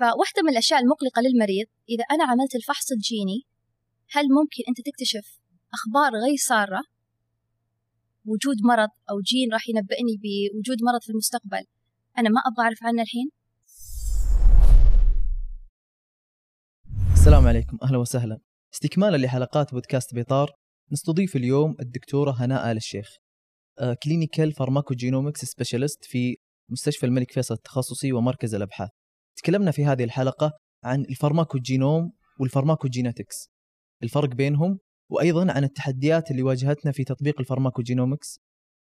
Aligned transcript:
فواحدة 0.00 0.42
من 0.42 0.50
الأشياء 0.50 0.80
المقلقة 0.80 1.22
للمريض 1.22 1.66
إذا 1.88 2.04
أنا 2.10 2.24
عملت 2.24 2.54
الفحص 2.54 2.92
الجيني 2.92 3.42
هل 4.10 4.24
ممكن 4.24 4.62
أنت 4.68 4.80
تكتشف 4.88 5.40
أخبار 5.74 6.12
غير 6.24 6.36
سارة؟ 6.36 6.82
وجود 8.24 8.56
مرض 8.64 8.88
أو 9.10 9.20
جين 9.20 9.52
راح 9.52 9.68
ينبئني 9.68 10.16
بوجود 10.22 10.78
مرض 10.82 11.02
في 11.02 11.10
المستقبل 11.10 11.64
أنا 12.18 12.28
ما 12.28 12.40
أبغى 12.46 12.64
أعرف 12.64 12.78
عنه 12.82 13.02
الحين؟ 13.02 13.30
السلام 17.12 17.46
عليكم 17.46 17.78
أهلا 17.82 17.98
وسهلا. 17.98 18.38
استكمالا 18.74 19.16
لحلقات 19.16 19.74
بودكاست 19.74 20.14
بيطار 20.14 20.50
نستضيف 20.92 21.36
اليوم 21.36 21.76
الدكتورة 21.80 22.44
هناء 22.44 22.72
آل 22.72 22.76
الشيخ. 22.76 23.16
clinical 24.02 24.52
pharmacogenomics 24.52 25.44
specialist 25.44 26.04
في 26.04 26.36
مستشفى 26.68 27.06
الملك 27.06 27.32
فيصل 27.32 27.54
التخصصي 27.54 28.12
ومركز 28.12 28.54
الأبحاث. 28.54 28.90
تكلمنا 29.42 29.70
في 29.70 29.84
هذه 29.84 30.04
الحلقة 30.04 30.52
عن 30.84 31.00
ال 31.00 31.07
pharmacogenomics 31.07 32.12
وال 32.40 32.52
pharmacogenetics 32.52 33.48
الفرق 34.02 34.28
بينهم 34.28 34.78
وأيضا 35.10 35.52
عن 35.52 35.64
التحديات 35.64 36.30
اللي 36.30 36.42
واجهتنا 36.42 36.92
في 36.92 37.04
تطبيق 37.04 37.40
ال 37.40 37.46
pharmacogenomics 37.46 38.40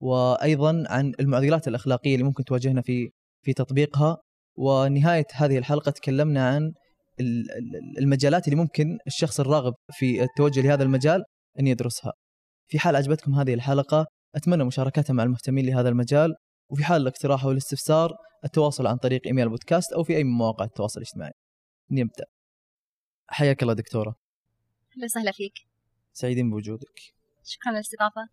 وأيضا 0.01 0.83
عن 0.89 1.13
المعضلات 1.19 1.67
الأخلاقية 1.67 2.13
اللي 2.13 2.23
ممكن 2.23 2.43
تواجهنا 2.43 2.81
في 2.81 3.11
في 3.45 3.53
تطبيقها. 3.53 4.17
ونهاية 4.57 5.25
هذه 5.33 5.57
الحلقة 5.57 5.91
تكلمنا 5.91 6.49
عن 6.49 6.73
المجالات 7.99 8.47
اللي 8.47 8.55
ممكن 8.55 8.97
الشخص 9.07 9.39
الراغب 9.39 9.73
في 9.91 10.23
التوجه 10.23 10.61
لهذا 10.61 10.83
المجال 10.83 11.23
أن 11.59 11.67
يدرسها. 11.67 12.13
في 12.67 12.79
حال 12.79 12.95
عجبتكم 12.95 13.35
هذه 13.35 13.53
الحلقة 13.53 14.05
أتمنى 14.35 14.63
مشاركتها 14.63 15.13
مع 15.13 15.23
المهتمين 15.23 15.65
لهذا 15.65 15.89
المجال 15.89 16.35
وفي 16.71 16.83
حال 16.83 17.01
الاقتراح 17.01 17.45
أو 17.45 17.51
الاستفسار 17.51 18.11
التواصل 18.45 18.87
عن 18.87 18.97
طريق 18.97 19.21
إيميل 19.25 19.43
البودكاست 19.43 19.93
أو 19.93 20.03
في 20.03 20.17
أي 20.17 20.23
مواقع 20.23 20.65
التواصل 20.65 21.01
الاجتماعي. 21.01 21.33
نبدأ. 21.91 22.25
حياك 23.27 23.63
الله 23.63 23.73
دكتورة. 23.73 24.15
أهلا 24.95 25.05
وسهلا 25.05 25.31
فيك. 25.31 25.53
سعيدين 26.13 26.49
بوجودك. 26.49 26.99
شكرا 27.43 27.71
للاستضافه. 27.71 28.27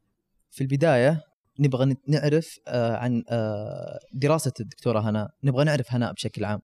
في 0.50 0.60
البداية 0.60 1.22
نبغى 1.60 1.96
نعرف 2.08 2.58
آه، 2.68 2.96
عن 2.96 3.24
آه، 3.28 3.98
دراسة 4.12 4.52
الدكتورة 4.60 5.00
هناء، 5.10 5.30
نبغى 5.44 5.64
نعرف 5.64 5.92
هناء 5.92 6.12
بشكل 6.12 6.44
عام. 6.44 6.60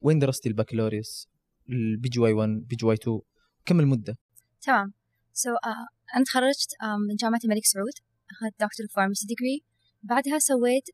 وين 0.00 0.18
درستي 0.18 0.48
البكالوريوس؟ 0.48 1.28
البي 1.68 2.08
جي 2.08 2.20
واي 2.20 2.32
1 2.32 2.48
بي 2.48 2.76
جي 2.76 2.86
واي 2.86 2.96
2 2.96 3.20
كم 3.66 3.80
المدة؟ 3.80 4.16
تمام. 4.62 4.92
so 5.32 5.50
so, 5.50 5.52
uh, 5.52 6.16
أنا 6.16 6.24
تخرجت 6.24 6.70
uh, 6.82 6.84
من 7.08 7.16
جامعة 7.16 7.40
الملك 7.44 7.64
سعود 7.64 7.92
أخذت 8.30 8.54
doctor 8.60 8.86
pharmacy 8.94 9.26
degree 9.26 9.64
بعدها 10.10 10.38
سويت 10.38 10.84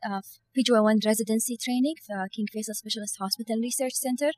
PGY1 0.55 0.73
residency 0.73 1.57
training 1.57 1.99
في 2.07 2.13
King 2.33 2.49
Faisal 2.53 2.75
Specialist 2.75 3.23
Hospital 3.23 3.61
Research 3.61 3.93
Center 3.93 4.33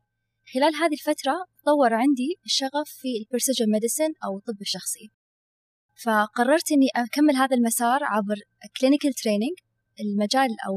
خلال 0.54 0.74
هذه 0.74 0.92
الفترة 0.92 1.36
طور 1.66 1.94
عندي 1.94 2.30
الشغف 2.44 2.88
في 3.00 3.08
ال 3.20 3.25
precision 3.25 3.70
medicine 3.70 4.12
أو 4.24 4.38
الطب 4.38 4.60
الشخصي. 4.60 5.10
فقررت 6.04 6.72
إني 6.72 6.88
أكمل 6.96 7.36
هذا 7.36 7.56
المسار 7.56 8.00
عبر 8.04 8.36
clinical 8.80 9.12
training 9.12 9.56
المجال 10.00 10.50
أو 10.66 10.74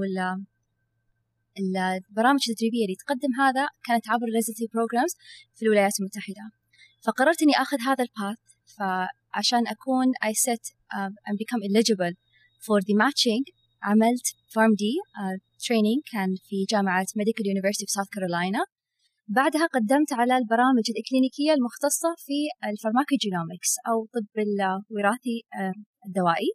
البرامج 1.59 2.39
التدريبية 2.49 2.85
اللي 2.85 2.95
تقدم 2.95 3.33
هذا 3.41 3.67
كانت 3.85 4.09
عبر 4.09 4.25
residency 4.35 4.67
programs 4.73 5.13
في 5.55 5.65
الولايات 5.65 5.99
المتحدة. 5.99 6.51
فقررت 7.05 7.41
إني 7.41 7.53
أخذ 7.53 7.77
هذا 7.87 8.03
ال 8.03 8.10
path 8.10 8.37
فعشان 8.77 9.67
أكون 9.67 10.07
I 10.25 10.33
set 10.45 10.63
and 11.27 11.35
become 11.43 11.61
eligible 11.69 12.13
for 12.65 12.77
the 12.87 12.95
matching 13.03 13.64
عملت 13.89 14.27
PharmD 14.53 14.93
training 15.67 16.01
كان 16.11 16.35
في 16.47 16.65
جامعة 16.69 17.05
Medical 17.15 17.47
University 17.47 17.85
في 17.85 17.91
South 17.91 18.07
Carolina 18.09 18.65
بعدها 19.27 19.65
قدمت 19.67 20.13
على 20.13 20.37
البرامج 20.37 20.85
الإكلينيكية 20.89 21.53
المختصة 21.53 22.09
في 22.17 22.67
ال 22.69 22.75
pharmacogenomics 22.75 23.71
أو 23.87 24.05
طب 24.13 24.25
الوراثي 24.91 25.37
uh, 25.55 25.79
الدوائي. 26.07 26.51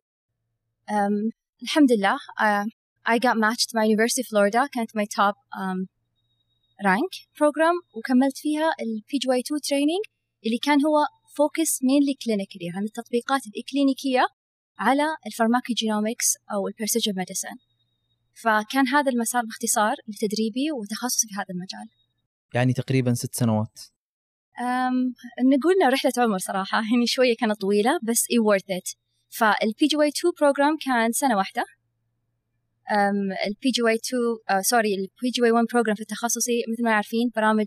الحمد 1.63 1.93
لله 1.93 2.17
uh, 2.17 2.67
I 3.13 3.19
got 3.19 3.37
matched 3.37 3.75
مع 3.75 3.85
University 3.85 4.23
of 4.23 4.29
Florida 4.31 4.69
كانت 4.73 4.91
my 4.99 5.05
top 5.05 5.37
um, 5.61 5.87
rank 6.87 7.13
program 7.39 7.97
وكملت 7.97 8.39
فيها 8.39 8.69
ال 8.81 9.03
PGY2 9.11 9.51
training 9.69 10.11
اللي 10.47 10.59
كان 10.63 10.79
هو 10.87 10.97
focus 11.41 11.71
mainly 11.89 12.15
clinically 12.25 12.77
عن 12.77 12.85
التطبيقات 12.85 13.41
الإكلينيكية. 13.47 14.25
على 14.81 15.03
ال 15.27 15.33
pharmacogenomics 15.33 16.37
أو 16.53 16.69
ال 16.69 16.73
precision 16.73 17.13
medicine 17.17 17.57
فكان 18.35 18.89
هذا 18.89 19.11
المسار 19.13 19.43
باختصار 19.43 19.95
لتدريبي 20.09 20.73
وتخصصي 20.73 21.29
في 21.29 21.35
هذا 21.35 21.47
المجال. 21.51 21.89
يعني 22.55 22.73
تقريبا 22.73 23.15
ست 23.15 23.35
سنوات. 23.35 23.81
أم 24.61 25.15
نقول 25.53 25.75
إنه 25.81 25.89
رحلة 25.89 26.13
عمر 26.19 26.39
صراحة. 26.39 26.79
يعني 26.79 27.07
شوية 27.07 27.37
كانت 27.37 27.61
طويلة 27.61 27.99
بس 28.03 28.25
اي 28.31 28.39
worth 28.39 28.79
it. 28.79 28.97
فال 29.29 29.48
PGY2 29.48 29.87
program 29.87 30.77
كان 30.85 31.13
سنة 31.13 31.37
واحدة. 31.37 31.65
ال 33.47 33.71
PGY 33.71 33.95
2 33.95 34.63
sorry 34.63 34.89
ال 34.89 34.95
PGY 34.95 35.51
1 35.51 35.67
program 35.73 35.95
في 35.95 36.03
التخصصي 36.03 36.63
مثل 36.73 36.85
ما 36.85 36.93
عارفين 36.93 37.31
برامج 37.37 37.67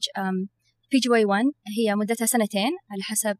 PGY 0.91 1.25
1 1.25 1.45
هي 1.77 1.95
مدتها 1.95 2.25
سنتين 2.25 2.71
على 2.91 3.03
حسب 3.03 3.37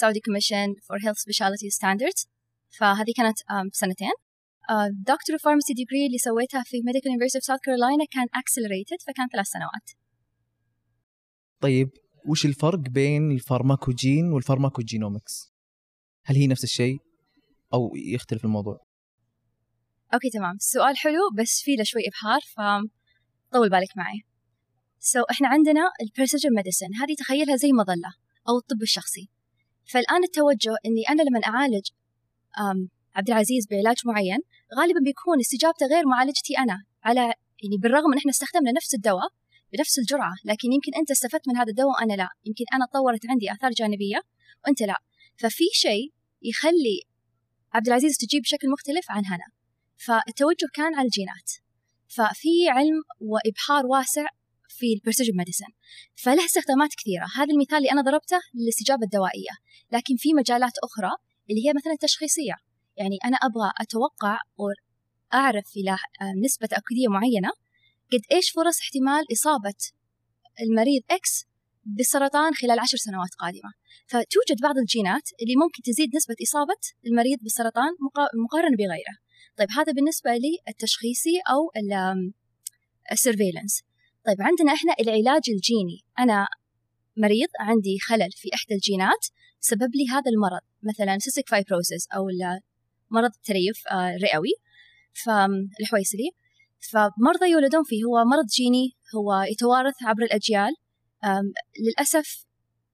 Saudi 0.00 0.20
Commission 0.26 0.68
for 0.86 0.96
Health 1.04 1.18
Specialty 1.24 1.68
Standards. 1.78 2.28
فهذه 2.78 3.12
كانت 3.16 3.38
سنتين. 3.72 4.12
دكتور 4.90 5.36
uh, 5.36 5.40
pharmacy 5.40 5.72
degree 5.74 6.06
اللي 6.06 6.18
سويتها 6.18 6.62
في 6.62 6.76
Medical 6.84 7.10
University 7.10 7.38
of 7.38 7.44
South 7.44 7.60
Carolina 7.60 8.04
كان 8.10 8.26
accelerated 8.34 8.96
فكان 9.06 9.28
ثلاث 9.32 9.46
سنوات. 9.46 9.90
طيب 11.60 11.90
وش 12.28 12.46
الفرق 12.46 12.78
بين 12.78 13.30
ال 13.30 13.38
pharmacogene 13.38 14.32
وال 14.32 14.45
pharmacogenomics؟ 14.45 15.52
هل 16.24 16.36
هي 16.36 16.46
نفس 16.46 16.64
الشيء؟ 16.64 16.98
أو 17.74 17.92
يختلف 17.96 18.44
الموضوع؟ 18.44 18.80
okay 20.14 20.30
تمام. 20.30 20.56
السؤال 20.56 20.96
حلو 20.96 21.30
بس 21.38 21.62
فيه 21.64 21.76
له 21.76 21.84
شوي 21.84 22.02
ابحار 22.08 22.40
فطول 22.40 23.70
بالك 23.70 23.96
معي. 23.96 24.22
so, 24.98 25.24
إحنا 25.30 25.48
عندنا 25.48 25.90
ال 26.02 26.07
precision 26.07 26.54
medicine 26.54 26.94
هذه 26.94 27.14
تخيلها 27.18 27.56
زي 27.56 27.72
مظلة 27.72 28.14
أو 28.48 28.58
الطب 28.58 28.82
الشخصي. 28.82 29.28
فالآن 29.92 30.24
التوجه 30.24 30.76
إني 30.86 31.02
أنا 31.10 31.22
لما 31.22 31.40
أعالج 31.46 31.86
عبد 33.16 33.28
العزيز 33.30 33.66
بعلاج 33.70 33.96
معين 34.06 34.38
غالبا 34.78 35.00
بيكون 35.04 35.40
استجابته 35.40 35.86
غير 35.86 36.06
معالجتي 36.06 36.58
أنا. 36.58 36.84
على 37.04 37.20
يعني 37.62 37.76
بالرغم 37.82 38.12
إن 38.12 38.18
إحنا 38.18 38.30
استخدمنا 38.30 38.72
نفس 38.72 38.94
الدواء 38.94 39.28
بنفس 39.72 39.98
الجرعة 39.98 40.32
لكن 40.44 40.72
يمكن 40.72 40.92
أنت 41.00 41.10
استفدت 41.10 41.48
من 41.48 41.56
هذا 41.56 41.70
الدواء 41.70 41.88
وأنا 41.88 42.12
لا. 42.12 42.28
يمكن 42.44 42.64
أنا 42.74 42.86
طورت 42.94 43.26
عندي 43.30 43.52
آثار 43.52 43.70
جانبية 43.70 44.20
وأنت 44.64 44.82
لا. 44.82 44.96
ففي 45.36 45.64
شيء 45.72 46.12
يخلي 46.42 47.02
عبد 47.72 47.86
العزيز 47.86 48.16
يستجيب 48.16 48.42
بشكل 48.42 48.70
مختلف 48.70 49.10
عن 49.10 49.26
هناء. 49.26 49.46
فالتوجه 49.96 50.68
كان 50.74 50.94
على 50.94 51.04
الجينات. 51.06 51.50
ففي 52.08 52.68
علم 52.68 53.02
وإبحار 53.20 53.86
واسع 53.86 54.26
في 54.78 54.86
ال 54.96 55.00
precision 55.00 55.36
medicine 55.36 55.70
فله 56.14 56.44
استخدامات 56.44 56.90
كثيرة. 57.00 57.26
هذا 57.38 57.52
المثال 57.54 57.78
اللي 57.78 57.90
أنا 57.94 58.02
ضربته 58.02 58.40
للاستجابة 58.54 59.04
الدوائية. 59.04 59.54
لكن 59.92 60.14
في 60.22 60.28
مجالات 60.34 60.76
أخرى 60.86 61.12
اللي 61.50 61.60
هي 61.66 61.72
مثلا 61.78 61.92
التشخيصية. 61.92 62.56
يعني 62.96 63.16
أنا 63.24 63.36
أبغى 63.36 63.70
أتوقع 63.80 64.38
أعرف 65.34 65.66
إلى 65.76 65.96
نسبة 66.44 66.66
تأكيدية 66.66 67.08
معينة 67.08 67.50
قد 68.12 68.20
إيش 68.32 68.50
فرص 68.50 68.80
احتمال 68.80 69.24
إصابة 69.32 69.78
المريض 70.62 71.02
X 71.10 71.46
بالسرطان 71.84 72.54
خلال 72.54 72.78
عشر 72.78 72.96
سنوات 72.96 73.34
قادمة. 73.38 73.72
فتوجد 74.06 74.62
بعض 74.62 74.78
الجينات 74.78 75.26
اللي 75.42 75.56
ممكن 75.56 75.82
تزيد 75.82 76.16
نسبة 76.16 76.34
إصابة 76.42 76.80
المريض 77.06 77.38
بالسرطان 77.42 77.90
مقارنة 78.44 78.76
بغيره. 78.76 79.16
طيب 79.58 79.68
هذا 79.70 79.92
بالنسبة 79.92 80.30
للتشخيصي 80.30 81.36
أو 81.50 81.70
ال 83.12 83.17
surveillance. 83.17 83.82
طيب 84.28 84.42
عندنا 84.42 84.72
إحنا 84.72 84.94
العلاج 85.00 85.42
الجيني. 85.48 86.00
أنا 86.18 86.46
مريض 87.16 87.48
عندي 87.60 87.98
خلل 88.08 88.30
في 88.32 88.48
إحدى 88.54 88.74
الجينات 88.74 89.26
سبب 89.60 89.90
لي 89.94 90.08
هذا 90.10 90.30
المرض 90.30 90.60
مثلا 90.82 91.18
cystic 91.18 91.48
fibrosis 91.48 92.08
أو 92.16 92.22
مرض 93.10 93.30
التليف 93.36 93.88
آه، 93.90 94.16
الرئوي 94.16 94.52
فالحويسلي 95.24 96.30
فمرضى 96.90 97.50
يولدون 97.50 97.84
فيه 97.84 98.04
هو 98.04 98.24
مرض 98.24 98.46
جيني 98.56 98.96
هو 99.16 99.42
يتوارث 99.52 99.94
عبر 100.02 100.22
الأجيال. 100.22 100.72
للأسف 101.80 102.44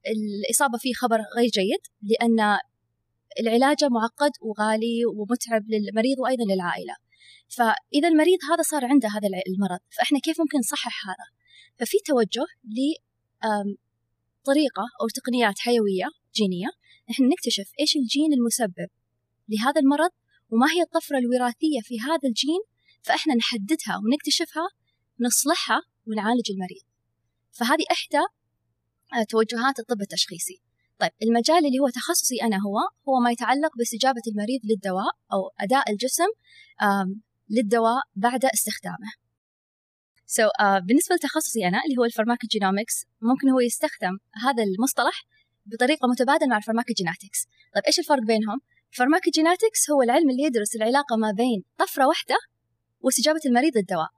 الإصابة 0.06 0.78
فيه 0.78 0.92
خبر 0.94 1.18
غير 1.36 1.48
جيد 1.48 1.82
لأن 2.02 2.58
العلاج 3.40 3.84
معقد 3.84 4.30
وغالي 4.40 5.06
ومتعب 5.06 5.62
للمريض 5.68 6.18
وأيضا 6.18 6.44
للعائلة. 6.54 7.03
فإذا 7.48 8.08
المريض 8.08 8.38
هذا 8.52 8.62
صار 8.62 8.84
عنده 8.84 9.08
هذا 9.08 9.28
المرض 9.48 9.80
فإحنا 9.96 10.18
كيف 10.18 10.40
ممكن 10.40 10.58
نصحح 10.58 11.08
هذا؟ 11.08 11.26
ففي 11.78 11.96
توجه 12.06 12.46
لطريقة 13.44 14.84
أو 15.00 15.08
تقنيات 15.08 15.58
حيوية 15.58 16.06
جينية 16.34 16.68
نحن 17.10 17.22
نكتشف 17.22 17.72
إيش 17.80 17.96
الجين 17.96 18.32
المسبب 18.32 18.88
لهذا 19.48 19.80
المرض 19.80 20.10
وما 20.50 20.66
هي 20.72 20.82
الطفرة 20.82 21.18
الوراثية 21.18 21.80
في 21.82 22.00
هذا 22.00 22.28
الجين 22.28 22.60
فإحنا 23.02 23.34
نحددها 23.34 24.00
ونكتشفها 24.04 24.68
نصلحها 25.20 25.82
ونعالج 26.06 26.50
المريض. 26.50 26.82
فهذه 27.52 27.84
إحدى 27.92 28.24
آه، 29.14 29.24
توجهات 29.24 29.78
الطب 29.78 30.00
التشخيصي. 30.00 30.63
طيب 30.98 31.10
المجال 31.22 31.66
اللي 31.66 31.78
هو 31.78 31.88
تخصصي 31.88 32.42
أنا 32.42 32.56
هو 32.56 32.78
هو 33.08 33.20
ما 33.24 33.30
يتعلق 33.30 33.76
باستجابة 33.78 34.22
المريض 34.28 34.60
للدواء 34.64 35.12
أو 35.32 35.40
أداء 35.60 35.90
الجسم 35.92 36.30
للدواء 37.50 38.02
بعد 38.16 38.44
استخدامه. 38.44 39.10
so, 40.26 40.46
uh, 40.46 40.86
بالنسبة 40.86 41.14
لتخصصي 41.14 41.68
أنا 41.68 41.78
اللي 41.84 41.96
هو 42.00 42.04
ال 42.04 42.10
pharmacogenomics 42.10 43.04
ممكن 43.22 43.48
هو 43.48 43.60
يستخدم 43.60 44.18
هذا 44.44 44.62
المصطلح 44.62 45.24
بطريقة 45.66 46.08
متبادلة 46.08 46.48
مع 46.48 46.56
ال 46.56 46.61
pharmacogenetics 46.61 47.40
طيب 47.74 47.84
إيش 47.86 47.98
الفرق 47.98 48.22
بينهم؟ 48.22 48.60
ال 48.92 48.98
pharmacogenetics 48.98 49.90
هو 49.90 50.02
العلم 50.02 50.30
اللي 50.30 50.42
يدرس 50.42 50.76
العلاقة 50.76 51.16
ما 51.16 51.30
بين 51.30 51.64
طفرة 51.78 52.06
واحدة 52.06 52.36
واستجابة 53.00 53.40
المريض 53.46 53.76
للدواء. 53.76 54.08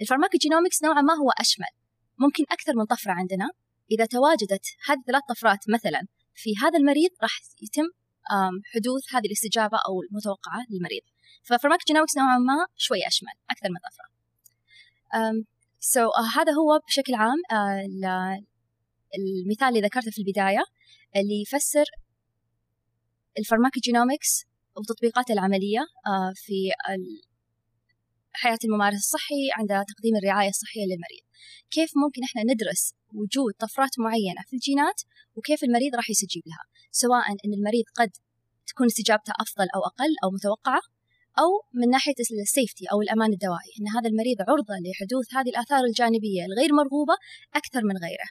ال 0.00 0.05
pharmacogenomics 0.05 0.82
نوعا 0.82 1.02
ما 1.02 1.14
هو 1.14 1.30
أشمل 1.40 1.72
ممكن 2.18 2.44
أكثر 2.50 2.72
من 2.76 2.84
طفرة 2.84 3.12
عندنا. 3.12 3.48
إذا 3.90 4.06
تواجدت 4.06 4.66
هذه 4.86 4.98
الثلاث 4.98 5.22
طفرات 5.28 5.58
مثلا 5.68 6.06
في 6.34 6.50
هذا 6.62 6.78
المريض 6.78 7.10
راح 7.22 7.40
يتم 7.62 7.88
حدوث 8.74 9.14
هذه 9.14 9.26
الاستجابة 9.26 9.78
أو 9.88 10.02
المتوقعة 10.02 10.66
للمريض. 10.70 11.02
ف 11.42 11.46
pharmacogenomics 11.46 12.16
نوعا 12.16 12.38
ما 12.38 12.66
شوي 12.76 13.06
أشمل 13.06 13.32
أكثر 13.50 13.68
من 13.68 13.76
so, 15.80 16.12
uh, 16.12 16.38
هذا 16.38 16.52
هو 16.52 16.80
بشكل 16.86 17.14
عام 17.14 17.38
uh, 17.52 18.44
المثال 19.18 19.68
اللي 19.68 19.80
ذكرته 19.80 20.10
في 20.10 20.18
البداية 20.18 20.64
اللي 21.16 21.42
يفسر 21.42 21.84
ال 23.38 23.44
pharmacogenomics 23.44 24.44
وتطبيقاته 24.76 25.32
العملية 25.32 25.80
uh, 25.80 26.32
في 26.34 26.70
حياة 28.34 28.58
الممارس 28.64 28.96
الصحي 28.96 29.42
عند 29.58 29.68
تقديم 29.68 30.16
الرعاية 30.16 30.48
الصحية 30.48 30.84
للمريض. 30.90 31.24
كيف 31.70 31.90
ممكن 32.02 32.20
إحنا 32.28 32.42
ندرس 32.52 32.82
وجود 33.18 33.52
طفرات 33.64 33.94
معينة 33.98 34.42
في 34.48 34.54
الجينات 34.56 34.98
وكيف 35.36 35.64
المريض 35.64 35.94
راح 35.94 36.10
يستجيب 36.10 36.42
لها؟ 36.46 36.64
سواء 36.90 37.24
إن 37.44 37.52
المريض 37.58 37.86
قد 37.98 38.10
تكون 38.66 38.86
استجابته 38.86 39.32
أفضل 39.40 39.66
أو 39.74 39.80
أقل 39.90 40.12
أو 40.24 40.28
متوقعة 40.30 40.80
أو 41.42 41.50
من 41.80 41.88
ناحية 41.90 42.18
ال 42.42 42.48
safety 42.48 42.84
أو 42.92 43.02
الأمان 43.02 43.32
الدوائي 43.32 43.72
إن 43.80 43.86
هذا 43.96 44.08
المريض 44.08 44.38
عرضة 44.48 44.76
لحدوث 44.84 45.26
هذه 45.36 45.50
الآثار 45.54 45.84
الجانبية 45.90 46.42
الغير 46.48 46.70
مرغوبة 46.80 47.16
أكثر 47.54 47.80
من 47.84 47.96
غيره. 48.04 48.28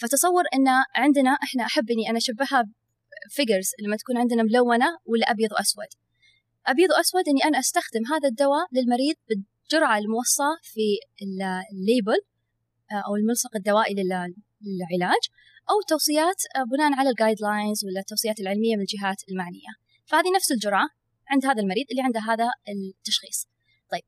فتصور 0.00 0.44
إن 0.54 0.68
عندنا 0.94 1.30
إحنا 1.30 1.62
أحب 1.64 1.90
إني 1.90 2.10
أنا 2.10 2.18
أشبهها 2.18 2.64
figures 3.30 3.70
لما 3.82 3.96
تكون 3.96 4.16
عندنا 4.18 4.42
ملونة 4.42 4.88
ولا 5.06 5.30
ابيض 5.30 5.52
وأسود. 5.52 5.90
أبيض 6.66 6.90
وأسود 6.90 7.28
إني 7.28 7.44
أنا 7.44 7.58
أستخدم 7.58 8.02
هذا 8.12 8.28
الدواء 8.28 8.66
للمريض 8.72 9.16
بالجرعة 9.28 9.98
الموصاه 9.98 10.56
في 10.62 10.86
ال 11.72 11.80
label 11.80 12.20
آه، 12.92 13.02
أو 13.08 13.16
الملصق 13.16 13.56
الدوائي 13.56 13.94
للعلاج 13.94 15.22
أو 15.70 15.76
توصيات 15.88 16.40
آه، 16.56 16.64
بناء 16.72 16.92
على 16.98 17.10
ال 17.10 17.36
guidelines 17.40 17.84
ولا 17.84 18.00
التوصيات 18.00 18.40
العلمية 18.40 18.76
من 18.76 18.82
الجهات 18.82 19.16
المعنية. 19.30 19.72
فهذه 20.06 20.30
نفس 20.36 20.52
الجرعة 20.52 20.88
عند 21.30 21.46
هذا 21.46 21.60
المريض 21.62 21.86
اللي 21.90 22.02
عنده 22.02 22.20
هذا 22.20 22.48
التشخيص. 22.68 23.48
طيب 23.92 24.04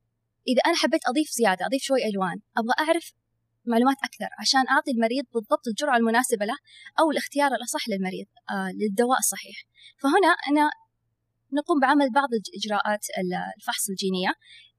إذا 0.47 0.61
أنا 0.65 0.75
حبيت 0.75 1.01
أضيف 1.07 1.29
زيادة 1.29 1.65
أضيف 1.65 1.81
شوي 1.83 2.05
ألوان 2.09 2.37
أبغى 2.57 2.73
أعرف 2.79 3.13
معلومات 3.65 3.97
أكثر 4.03 4.29
عشان 4.39 4.63
أعطي 4.73 4.91
المريض 4.91 5.25
بالضبط 5.33 5.67
الجرعة 5.67 5.97
المناسبة 5.97 6.45
له 6.45 6.57
أو 6.99 7.11
الاختيار 7.11 7.51
الأصح 7.55 7.89
للمريض 7.89 8.27
آه 8.49 8.71
للدواء 8.79 9.19
الصحيح. 9.19 9.57
فهنا 10.01 10.31
أنا 10.49 10.69
نقوم 11.53 11.79
بعمل 11.79 12.11
بعض 12.11 12.29
الاجراءات 12.33 13.05
الفحص 13.57 13.89
الجينية 13.89 14.33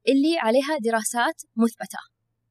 اللي 0.09 0.39
عليها 0.39 0.79
دراسات 0.79 1.43
مثبتة. 1.57 1.99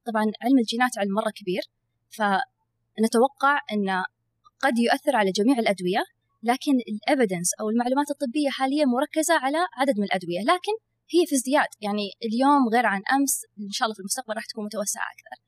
طبعا 0.05 0.23
علم 0.41 0.59
الجينات 0.59 0.97
علم 0.97 1.13
مرة 1.13 1.31
كبير 1.35 1.61
فنتوقع 2.09 3.59
انه 3.73 4.03
قد 4.59 4.77
يؤثر 4.79 5.15
على 5.15 5.31
جميع 5.31 5.59
الأدوية 5.59 6.03
لكن 6.43 6.71
الأفيدنس 6.91 7.49
أو 7.61 7.69
المعلومات 7.69 8.09
الطبية 8.11 8.49
حاليا 8.49 8.85
مركزة 8.85 9.33
على 9.33 9.57
عدد 9.77 9.97
من 9.97 10.03
الأدوية 10.03 10.39
لكن 10.39 10.75
هي 11.13 11.25
في 11.25 11.35
ازدياد. 11.35 11.67
يعني 11.81 12.11
اليوم 12.23 12.69
غير 12.73 12.85
عن 12.85 13.01
أمس 13.15 13.41
إن 13.59 13.71
شاء 13.71 13.85
الله 13.85 13.95
في 13.95 13.99
المستقبل 13.99 14.35
راح 14.35 14.45
تكون 14.45 14.65
متوسعة 14.65 15.07
أكثر. 15.15 15.43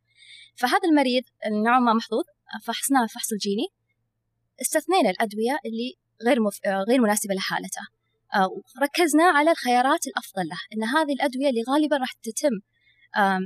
فهذا 0.55 0.85
المريض 0.91 1.23
نوعا 1.65 1.79
ما 1.79 1.93
محظوظ 1.93 2.25
فحصناه 2.65 3.03
الفحص 3.03 3.31
الجيني 3.31 3.67
استثنينا 4.61 5.09
الأدوية 5.09 5.57
اللي 5.65 5.89
غير 6.25 6.41
مف... 6.41 6.59
غير 6.89 7.01
مناسبة 7.01 7.33
لحالته. 7.35 7.81
ركزنا 8.83 9.23
على 9.23 9.51
الخيارات 9.51 10.07
الأفضل 10.07 10.47
له 10.47 10.57
إن 10.73 10.83
هذه 10.83 11.13
الأدوية 11.13 11.49
اللي 11.49 11.63
غالبا 11.69 11.97
راح 11.97 12.13
تتم 12.13 12.55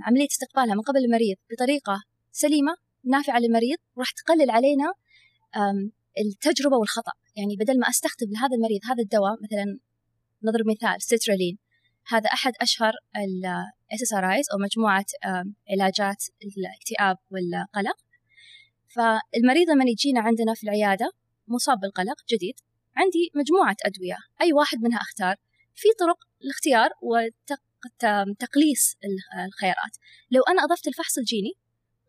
عملية 0.05 0.27
استقبالها 0.31 0.75
من 0.75 0.81
قبل 0.81 0.97
المريض 1.05 1.37
بطريقة 1.51 2.03
سليمة 2.31 2.75
نافعة 3.05 3.39
للمريض 3.39 3.77
وراح 3.95 4.11
تقلل 4.11 4.49
علينا 4.49 4.93
التجربة 6.19 6.77
والخطأ. 6.77 7.11
يعني 7.35 7.55
بدل 7.55 7.79
ما 7.79 7.89
أستخدم 7.89 8.27
لهذا 8.31 8.55
المريض 8.55 8.79
هذا 8.89 9.03
الدواء 9.03 9.33
مثلا 9.43 9.79
نضرب 10.43 10.65
مثال 10.67 11.01
سترالين. 11.01 11.57
هذا 12.07 12.29
أحد 12.33 12.53
أشهر 12.61 12.93
ال 13.15 13.43
SSRIs 13.93 14.53
أو 14.53 14.57
مجموعة 14.57 15.05
علاجات 15.71 16.23
الاكتئاب 16.57 17.17
والقلق. 17.31 17.97
فالمريض 18.95 19.69
لما 19.69 19.83
يجينا 19.87 20.21
عندنا 20.21 20.53
في 20.53 20.63
العيادة 20.63 21.11
مصاب 21.47 21.79
بالقلق 21.79 22.15
جديد. 22.33 22.55
عندي 22.97 23.31
مجموعة 23.35 23.75
أدوية 23.85 24.17
أي 24.41 24.53
واحد 24.53 24.77
منها 24.81 24.99
أختار. 24.99 25.35
في 25.75 25.87
طرق 25.99 26.17
الاختيار 26.43 26.89
وتقليص 27.01 28.95
الخيارات. 29.45 29.95
لو 30.31 30.41
أنا 30.49 30.63
أضفت 30.63 30.87
الفحص 30.87 31.17
الجيني 31.17 31.53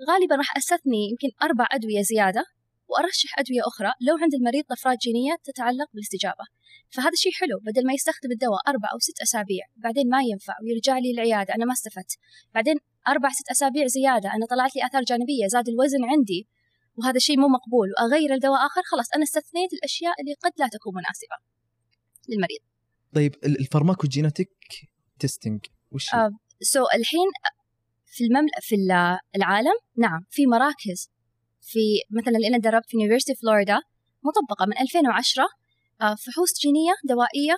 غالبا 0.09 0.37
راح 0.37 0.57
أستثني 0.57 1.09
يمكن 1.11 1.29
أربع 1.43 1.67
أدوية 1.73 2.03
زيادة 2.03 2.45
وأرشح 2.89 3.39
أدوية 3.39 3.61
أخرى 3.67 3.93
لو 4.01 4.17
عند 4.23 4.35
المريض 4.35 4.65
طفرات 4.65 4.99
جينية 4.99 5.37
تتعلق 5.45 5.89
بالاستجابة. 5.93 6.45
فهذا 6.91 7.15
شيء 7.15 7.33
حلو 7.33 7.59
بدل 7.63 7.87
ما 7.87 7.93
يستخدم 7.93 8.33
الدواء 8.33 8.61
أربع 8.69 8.89
أو 8.93 8.99
ست 8.99 9.21
أسابيع 9.23 9.65
بعدين 9.77 10.09
ما 10.09 10.23
ينفع 10.23 10.55
ويرجع 10.63 10.99
لي 10.99 11.11
العيادة 11.11 11.55
أنا 11.55 11.65
ما 11.65 11.73
استفدت. 11.73 12.13
بعدين 12.55 12.77
أربع 13.09 13.29
ست 13.29 13.51
أسابيع 13.51 13.87
زيادة 13.87 14.35
أنا 14.35 14.47
طلعت 14.47 14.77
لي 14.77 14.87
آثار 14.87 15.03
جانبية 15.03 15.47
زاد 15.47 15.69
الوزن 15.69 16.05
عندي. 16.05 16.49
وهذا 16.97 17.19
شيء 17.19 17.39
مو 17.41 17.49
مقبول. 17.49 17.89
وأغير 17.93 18.35
الدواء 18.35 18.67
آخر 18.67 18.83
خلاص 18.91 19.13
أنا 19.15 19.23
استثنيت 19.23 19.73
الأشياء 19.73 20.13
اللي 20.21 20.35
قد 20.45 20.53
لا 20.59 20.69
تكون 20.73 20.95
مناسبة 20.95 21.37
للمريض. 22.29 22.61
طيب 23.15 23.35
ال 23.45 23.52
pharmacogenetic 23.52 24.51
testing 25.19 25.61
وش 25.93 26.15
آه 26.15 26.31
so 26.61 26.95
الحين 26.95 27.29
في 28.07 28.25
الممل... 28.25 28.49
في 28.61 28.75
العالم 29.37 29.77
نعم 29.97 30.21
في 30.31 30.47
مراكز 30.47 31.11
في 31.61 31.81
مثلا 32.11 32.37
اللي 32.37 32.49
أنا 32.49 32.59
دربت 32.59 32.87
في 32.89 32.97
University 32.97 33.35
Florida 33.35 33.79
مطبقة 34.25 34.67
من 34.67 34.79
2010 34.79 35.45
آه، 36.01 36.15
فحوص 36.15 36.61
جينية 36.63 36.95
دوائية 37.05 37.57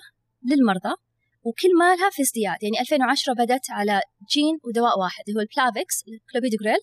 للمرضى 0.49 0.95
وكل 1.43 1.77
مالها 1.79 2.09
في 2.09 2.21
ازدياد. 2.21 2.63
يعني 2.63 2.79
2010 2.81 3.33
بدأت 3.33 3.65
على 3.69 4.01
جين 4.33 4.59
ودواء 4.63 4.99
واحد 4.99 5.23
اللي 5.27 5.37
هو 5.39 5.41
البلافيكس 5.41 6.03
الكلوبيدوغريل 6.07 6.81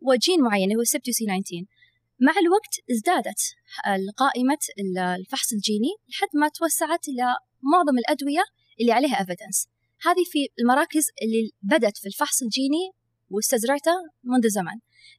وجين 0.00 0.40
معين 0.40 0.64
اللي 0.64 0.76
هو 0.76 0.80
ال 0.80 1.12
CYP2C 1.12 1.24
19 1.24 1.66
مع 2.20 2.32
الوقت 2.42 2.74
ازدادت 2.90 3.40
قائمة 4.16 4.58
الفحص 5.18 5.52
الجيني 5.52 5.92
لحد 6.08 6.28
ما 6.34 6.48
توسعت 6.48 7.08
إلى 7.08 7.36
معظم 7.72 7.98
الأدوية 7.98 8.44
اللي 8.80 8.92
عليها 8.92 9.16
evidence. 9.24 9.68
هذه 10.06 10.24
في 10.32 10.48
المراكز 10.60 11.04
اللي 11.22 11.50
بدأت 11.62 11.96
في 11.98 12.06
الفحص 12.08 12.42
الجيني 12.42 12.84
واستزرعته 13.30 13.92
منذ 14.24 14.48
زمن. 14.48 14.76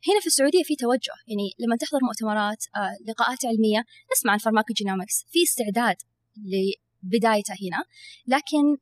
هنا 0.08 0.20
في 0.22 0.28
السعودية 0.28 0.64
في 0.64 0.76
توجه 0.76 1.16
يعني 1.28 1.48
لما 1.60 1.76
تحضر 1.76 2.00
مؤتمرات 2.04 2.66
آه، 2.76 2.96
لقاءات 3.08 3.46
علمية 3.46 3.84
نسمع 4.12 4.32
عن 4.32 4.38
pharmacogenomics 4.38 5.26
في 5.32 5.40
استعداد 5.44 5.96
لبدايته 6.38 7.54
هنا. 7.64 7.84
لكن 8.28 8.78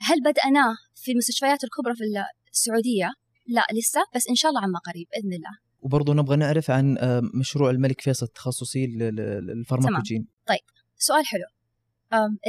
هل 0.00 0.20
بدأناه 0.20 0.76
في 0.94 1.12
المستشفيات 1.12 1.64
الكبرى 1.64 1.94
في 1.94 2.04
السعودية؟ 2.52 3.10
لا 3.46 3.66
لسه 3.72 4.00
بس 4.14 4.28
إن 4.28 4.34
شاء 4.34 4.48
الله 4.50 4.62
عما 4.62 4.78
قريب 4.78 5.06
بإذن 5.12 5.32
الله. 5.32 5.63
وبرضه 5.84 6.14
نبغى 6.14 6.36
نعرف 6.36 6.70
عن 6.70 6.98
آه، 6.98 7.22
مشروع 7.34 7.70
الملك 7.70 8.00
فيصل 8.00 8.26
التخصصي 8.26 8.86
لل 8.86 9.05
pharmacogene. 9.05 10.28
طيب 10.46 10.60
سؤال 10.96 11.26
حلو. 11.26 11.44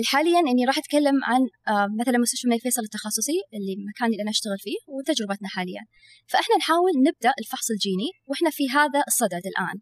حاليا 0.06 0.40
إني 0.40 0.66
راح 0.66 0.78
أتكلم 0.78 1.24
عن 1.24 1.42
مثلا 2.00 2.18
مستشفى 2.18 2.46
الملك 2.46 2.62
فيصل 2.62 2.82
التخصصي 2.82 3.42
اللي 3.54 3.74
المكان 3.74 4.08
اللي 4.12 4.22
أنا 4.22 4.30
أشتغل 4.30 4.60
فيه 4.60 4.78
وتجربتنا 4.88 5.48
حاليا. 5.48 5.82
فإحنا 6.28 6.56
نحاول 6.58 6.92
نبدأ 7.08 7.34
الفحص 7.40 7.72
الجيني 7.72 8.10
وإحنا 8.28 8.50
في 8.50 8.70
هذا 8.70 9.04
الصدد 9.08 9.44
الآن. 9.52 9.78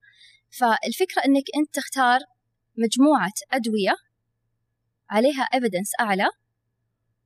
فالفكرة 0.49 1.21
إنك 1.25 1.43
أنت 1.57 1.75
تختار 1.75 2.19
مجموعة 2.77 3.37
أدوية 3.51 3.95
عليها 5.09 5.43
evidence 5.53 5.91
أعلى 5.99 6.27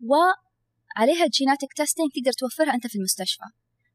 وعليها 0.02 1.28
genetic 1.28 1.74
testing 1.76 2.10
تقدر 2.16 2.32
توفرها 2.32 2.74
أنت 2.74 2.88
في 2.88 2.96
المستشفى. 2.96 3.46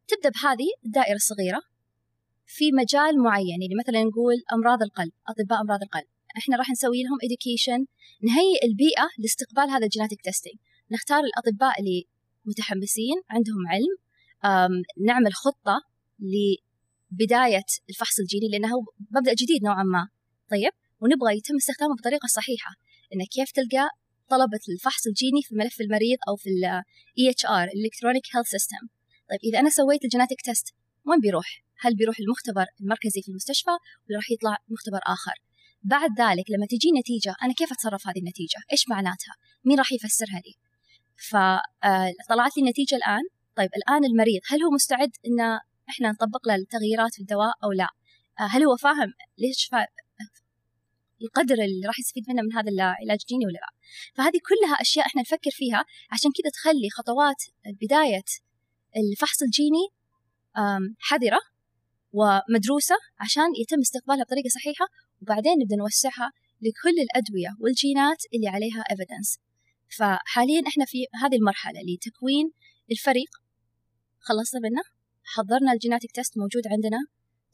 تبدأ 0.09 0.31
بهذه 0.31 0.69
الدائرة 0.87 1.17
الصغيرة 1.17 1.72
في 2.56 2.73
مجال 2.73 3.18
معين 3.18 3.62
يعني 3.62 3.75
مثلا 3.80 4.04
نقول 4.04 4.35
أمراض 4.52 4.82
القلب 4.82 5.12
أطباء 5.28 5.61
أمراض 5.61 5.82
القلب. 5.82 6.09
إحنا 6.38 6.56
راح 6.56 6.71
نسوي 6.71 7.02
لهم 7.02 7.18
education 7.26 7.80
نهيئ 8.23 8.64
البيئة 8.64 9.06
لاستقبال 9.18 9.71
هذا 9.71 9.85
ال 9.85 9.89
genetic 9.89 10.21
testing 10.23 10.57
نختار 10.90 11.21
الأطباء 11.25 11.80
اللي 11.80 12.06
متحمسين 12.44 13.16
عندهم 13.30 13.62
علم 13.73 13.92
نعمل 15.06 15.32
خطة 15.32 15.76
بدايه 17.11 17.64
الفحص 17.90 18.21
الجيني 18.21 18.49
لأنه 18.49 18.85
مبدأ 19.11 19.32
جديد 19.32 19.64
نوعا 19.64 19.82
ما. 19.82 20.09
طيب 20.50 20.73
ونبغى 21.00 21.37
يتم 21.37 21.56
استخدامه 21.56 21.94
بطريقة 21.94 22.26
صحيحة. 22.26 22.71
إن 23.14 23.28
كيف 23.28 23.50
تلقى 23.50 23.88
طلبة 24.28 24.61
الفحص 24.68 25.06
الجيني 25.06 25.42
في 25.42 25.54
ملف 25.54 25.80
المريض 25.80 26.18
أو 26.28 26.37
في 26.37 26.49
ال 26.50 26.82
EHR 27.23 27.66
Electronic 27.78 28.25
Health 28.32 28.50
System. 28.56 28.82
طيب 29.30 29.40
إذا 29.44 29.61
أنا 29.61 29.71
سويت 29.71 30.04
ال 30.04 30.09
genetic 30.09 30.40
test 30.40 30.75
وين 31.06 31.21
بيروح؟ 31.21 31.62
هل 31.83 31.95
بيروح 31.97 32.17
المختبر 32.21 32.67
المركزي 32.81 33.23
في 33.23 33.29
المستشفى 33.29 33.71
ولا 33.71 34.17
راح 34.17 34.31
يطلع 34.31 34.57
مختبر 34.69 35.01
آخر؟ 35.07 35.35
بعد 35.83 36.11
ذلك 36.21 36.45
لما 36.51 36.67
تجي 36.67 36.91
نتيجة 37.01 37.35
أنا 37.43 37.53
كيف 37.53 37.73
أتصرف 37.73 38.09
هذه 38.09 38.19
النتيجة؟ 38.19 38.59
إيش 38.73 38.89
معناتها؟ 38.89 39.35
مين 39.65 39.79
راح 39.79 39.93
يفسرها 39.93 40.41
لي؟ 40.47 40.55
فطلعت 41.17 42.57
لي 42.57 42.62
النتيجة 42.62 42.95
الآن 42.97 43.23
طيب 43.57 43.71
الآن 43.77 44.05
المريض 44.05 44.41
هل 44.51 44.62
هو 44.62 44.71
مستعد 44.71 45.11
إن 45.27 45.41
إحنا 45.89 46.11
نطبق 46.11 46.49
له 46.49 46.55
التغييرات 46.55 47.15
في 47.15 47.21
الدواء 47.21 47.55
أو 47.65 47.73
لا؟ 47.73 47.89
هل 48.39 48.62
هو 48.62 48.77
فاهم 48.77 49.12
ليش 49.39 49.69
فا... 49.73 49.87
القدر 51.23 51.55
اللي 51.55 51.87
راح 51.87 51.99
يستفيد 51.99 52.25
منه 52.29 52.43
من 52.43 52.53
هذا 52.53 52.71
العلاج 52.71 53.19
الجيني 53.23 53.47
ولا 53.47 53.59
لا 53.65 53.71
فهذه 54.15 54.41
كلها 54.49 54.75
أشياء 54.81 55.07
إحنا 55.07 55.21
نفكر 55.23 55.51
فيها 55.51 55.85
عشان 56.11 56.31
كذا 56.31 56.51
تخلي 56.51 56.91
خطوات 56.91 57.43
بداية 57.83 58.25
الفحص 58.97 59.43
الجيني 59.43 59.87
حذرة 60.99 61.41
ومدروسة 62.12 62.95
عشان 63.19 63.49
يتم 63.62 63.81
استقبالها 63.81 64.25
بطريقة 64.25 64.49
صحيحة 64.49 64.87
وبعدين 65.23 65.52
نبدأ 65.62 65.76
نوسعها 65.76 66.28
لكل 66.61 66.97
الأدوية 67.07 67.50
والجينات 67.61 68.21
اللي 68.35 68.49
عليها 68.49 68.83
evidence. 68.95 69.38
فحاليا 69.99 70.62
إحنا 70.66 70.85
في 70.85 70.99
هذه 71.23 71.37
المرحلة 71.37 71.81
لتكوين 71.88 72.50
الفريق. 72.90 73.31
خلصنا 74.19 74.61
منه 74.61 74.83
حضرنا 75.25 75.73
ال 75.73 75.77
genetic 75.77 76.12
test 76.12 76.38
موجود 76.38 76.62
عندنا. 76.66 76.99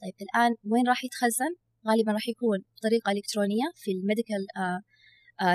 طيب 0.01 0.13
الآن 0.21 0.55
وين 0.71 0.87
راح 0.87 1.03
يتخزن؟ 1.03 1.51
غالبا 1.87 2.11
راح 2.11 2.29
يكون 2.29 2.59
بطريقة 2.77 3.11
إلكترونية 3.11 3.67
في 3.75 3.91
ال 3.91 3.97
medical 3.97 4.41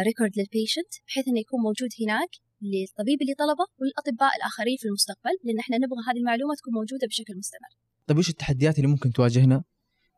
record 0.06 0.32
لل 0.38 0.50
patient 0.50 0.92
بحيث 1.06 1.28
إنه 1.28 1.40
يكون 1.40 1.60
موجود 1.60 1.90
هناك 2.02 2.32
للطبيب 2.62 3.18
اللي 3.22 3.34
طلبه 3.34 3.66
والاطباء 3.80 4.36
الآخرين 4.36 4.76
في 4.80 4.86
المستقبل 4.88 5.34
لأن 5.44 5.58
إحنا 5.58 5.76
نبغى 5.76 6.00
هذه 6.08 6.18
المعلومة 6.22 6.54
تكون 6.54 6.72
موجودة 6.74 7.06
بشكل 7.06 7.34
مستمر. 7.36 7.72
طيب 8.06 8.18
وش 8.18 8.28
التحديات 8.28 8.76
اللي 8.76 8.88
ممكن 8.88 9.12
تواجهنا 9.12 9.64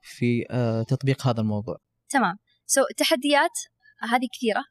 في 0.03 0.45
uh, 0.45 0.87
تطبيق 0.89 1.27
هذا 1.27 1.41
الموضوع؟ 1.41 1.77
تمام، 2.09 2.39
سو 2.67 2.81
so, 2.81 2.85
التحديات 2.91 3.59
هذه 4.01 4.29
كثيرة، 4.37 4.65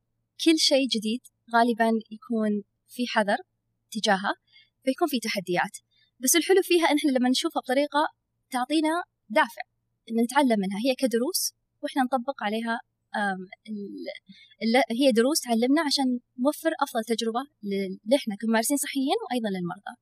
كل 0.45 0.57
شيء 0.57 0.87
جديد 0.87 1.21
غالبا 1.55 1.89
يكون 2.11 2.63
في 2.87 3.07
حذر 3.07 3.37
تجاهه 3.91 4.33
فيكون 4.83 5.07
في 5.07 5.19
تحديات، 5.19 5.77
بس 6.19 6.35
الحلو 6.35 6.61
فيها 6.63 6.91
ان 6.91 6.97
إحنا 6.97 7.11
لما 7.11 7.29
نشوفها 7.29 7.61
بطريقة 7.61 8.07
تعطينا 8.51 9.03
دافع 9.29 9.61
إن 10.11 10.23
نتعلم 10.23 10.59
منها. 10.59 10.79
هي 10.85 10.95
كدروس 10.95 11.53
وإحنا 11.81 12.03
نطبق 12.03 12.43
عليها 12.43 12.79
هي 14.99 15.11
دروس 15.11 15.39
تعلمنا 15.41 15.81
عشان 15.81 16.19
نوفر 16.39 16.71
أفضل 16.83 17.03
تجربة 17.03 17.43
لإحنا 18.05 18.35
كممارسين 18.41 18.77
صحيين 18.77 19.17
وأيضا 19.23 19.49
للمرضى. 19.49 19.93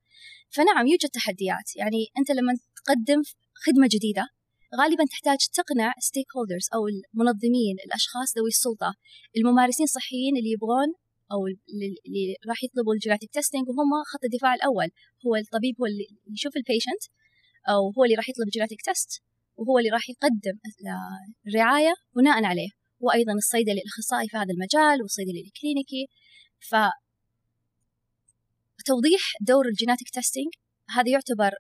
فنعم 0.50 0.88
يوجد 0.88 1.10
تحديات. 1.10 1.76
يعني 1.76 2.02
أنت 2.18 2.32
لما 2.32 2.54
تقدم 2.76 3.22
خدمة 3.66 3.88
جديدة 3.92 4.28
غالبا 4.80 5.04
تحتاج 5.12 5.38
تقنع 5.54 5.94
stakeholders 6.00 6.68
أو 6.76 6.82
المنظمين 6.88 7.76
الأشخاص 7.86 8.38
ذوي 8.38 8.48
السلطة 8.48 8.92
الممارسين 9.38 9.84
الصحيين 9.84 10.38
اللي 10.38 10.52
يبغون 10.52 10.90
أو 11.32 11.48
اللي 12.08 12.36
راح 12.50 12.64
يطلبوا 12.64 12.94
ال 12.94 12.99
genetic 12.99 13.32
testing 13.32 13.70
وهم 13.70 13.92
خط 14.12 14.24
الدفاع 14.24 14.54
الأول. 14.54 14.90
هو 15.26 15.36
الطبيب 15.36 15.76
هو 15.82 15.86
اللي 15.86 16.08
يشوف 16.34 16.54
ال 16.58 16.63
patient 16.64 17.04
أو 17.70 17.92
هو 17.98 18.04
اللي 18.04 18.16
راح 18.16 18.30
يطلب 18.30 18.48
ال 18.48 18.52
genetic 18.52 18.82
test 18.82 19.24
وهو 19.56 19.80
اللي 19.80 19.90
راح 19.90 20.10
يقدم 20.10 20.58
الرعايه 21.48 21.94
بناء 22.16 22.44
عليه. 22.44 22.70
وأيضا 23.04 23.34
الصيدلي 23.34 23.82
الأخصائي 23.82 24.28
في 24.30 24.38
هذا 24.38 24.52
المجال 24.56 25.02
والصيدلي 25.02 25.42
ال 25.48 25.54
clinical 25.54 26.04
ف 26.70 26.76
توضيح 28.86 29.22
دور 29.42 29.66
ال 29.68 29.73
genetic 29.73 30.10
testing 30.10 30.52
هذا 30.96 31.10
يعتبر 31.10 31.52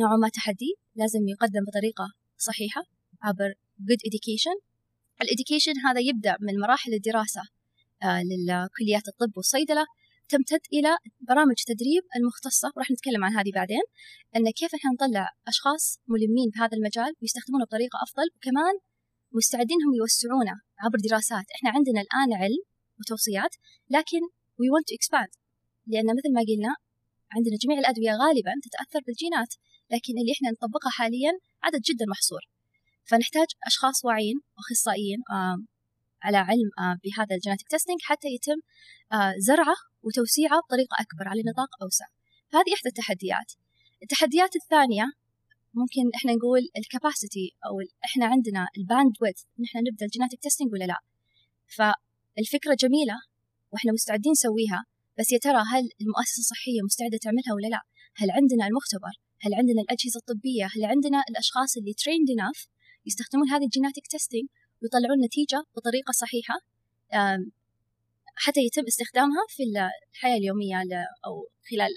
نوعا 0.00 0.16
ما 0.16 0.28
تحدي 0.28 0.74
لازم 0.94 1.28
يقدم 1.28 1.64
بطريقة 1.68 2.06
صحيحة 2.36 2.82
عبر 3.22 3.50
good 3.88 4.02
education. 4.08 4.56
ال 5.22 5.27
education 5.27 5.72
هذا 5.86 6.00
يبدأ 6.00 6.36
من 6.40 6.60
مراحل 6.60 6.94
الدراسة 6.94 7.42
آه، 8.02 8.22
للكليات 8.30 9.08
الطب 9.08 9.36
والصيدلة 9.36 9.84
تمتد 10.28 10.60
إلى 10.72 10.96
برامج 11.20 11.58
تدريب 11.66 12.02
المختصة 12.16 12.68
وراح 12.76 12.90
نتكلم 12.90 13.24
عن 13.24 13.32
هذه 13.38 13.50
بعدين 13.54 13.84
أن 14.36 14.50
كيف 14.50 14.74
إحنا 14.74 14.90
نطلع 14.94 15.28
أشخاص 15.48 15.98
ملمين 16.08 16.48
بهذا 16.54 16.74
المجال 16.76 17.12
ويستخدمونه 17.20 17.64
بطريقة 17.64 17.96
أفضل 18.06 18.26
وكمان 18.36 18.74
مستعدين 19.34 19.76
هم 19.86 19.94
يوسعونه 19.94 20.56
عبر 20.78 20.98
دراسات. 21.08 21.46
إحنا 21.56 21.70
عندنا 21.70 22.00
الآن 22.00 22.30
علم 22.42 22.62
وتوصيات 22.98 23.54
لكن 23.90 24.20
we 24.60 24.66
want 24.74 24.84
to 24.90 24.94
expand. 24.98 25.32
لأن 25.86 26.06
مثل 26.18 26.30
ما 26.36 26.42
قلنا 26.48 26.72
عندنا 27.34 27.56
جميع 27.62 27.78
الأدوية 27.78 28.12
غالبا 28.22 28.52
تتأثر 28.64 29.00
بالجينات 29.06 29.52
لكن 29.90 30.12
اللي 30.20 30.32
إحنا 30.36 30.48
نطبقها 30.50 30.90
حاليا 30.90 31.32
عدد 31.62 31.80
جدا 31.88 32.04
محصور. 32.08 32.42
فنحتاج 33.08 33.46
أشخاص 33.66 34.04
واعيين 34.04 34.38
وأخصائيين 34.56 35.20
على 36.22 36.36
علم 36.36 36.70
بهذا 37.04 37.34
ال 37.36 37.40
genetic 37.40 37.68
testing 37.68 38.00
حتى 38.02 38.28
يتم 38.28 38.58
زرعه 39.48 39.76
وتوسيعه 40.02 40.60
بطريقة 40.60 40.94
أكبر 41.04 41.28
على 41.28 41.42
نطاق 41.50 41.70
أوسع. 41.82 42.06
فهذه 42.50 42.74
إحدى 42.76 42.88
التحديات. 42.88 43.52
التحديات 44.02 44.56
الثانية 44.56 45.06
ممكن 45.74 46.04
إحنا 46.18 46.32
نقول 46.32 46.62
ال 46.78 46.86
capacity 46.86 47.46
أو 47.66 47.74
إحنا 48.04 48.26
عندنا 48.26 48.62
ال 48.78 49.14
bandwidth 49.20 49.42
ان 49.58 49.64
إحنا 49.68 49.80
نبدأ 49.80 50.04
ال 50.06 50.10
genetic 50.10 50.40
testing 50.40 50.72
ولا 50.72 50.84
لا؟ 50.84 50.98
فالفكرة 51.76 52.74
جميلة 52.84 53.16
وإحنا 53.72 53.92
مستعدين 53.92 54.32
نسويها 54.32 54.80
بس 55.18 55.32
يا 55.32 55.38
ترى 55.46 55.62
هل 55.72 55.84
المؤسسة 56.02 56.40
الصحية 56.44 56.80
مستعدة 56.88 57.18
تعملها 57.24 57.52
ولا 57.56 57.68
لا؟ 57.74 57.80
هل 58.20 58.28
عندنا 58.30 58.64
المختبر؟ 58.66 59.14
هل 59.44 59.54
عندنا 59.54 59.80
الأجهزة 59.84 60.18
الطبية؟ 60.22 60.66
هل 60.74 60.84
عندنا 60.92 61.18
الأشخاص 61.30 61.76
اللي 61.78 61.94
trained 62.02 62.28
enough 62.30 62.60
يستخدمون 63.06 63.48
هذه 63.48 63.64
ال 63.64 63.69
genetic 63.69 64.06
testing 64.06 64.48
ويطلعون 64.82 65.18
نتيجة 65.26 65.60
بطريقة 65.76 66.12
صحيحة؟ 66.22 66.56
حتى 68.44 68.60
يتم 68.60 68.84
استخدامها 68.86 69.44
في 69.48 69.62
الحياة 70.12 70.36
اليومية 70.36 70.76
أو 71.26 71.48
خلال 71.70 71.92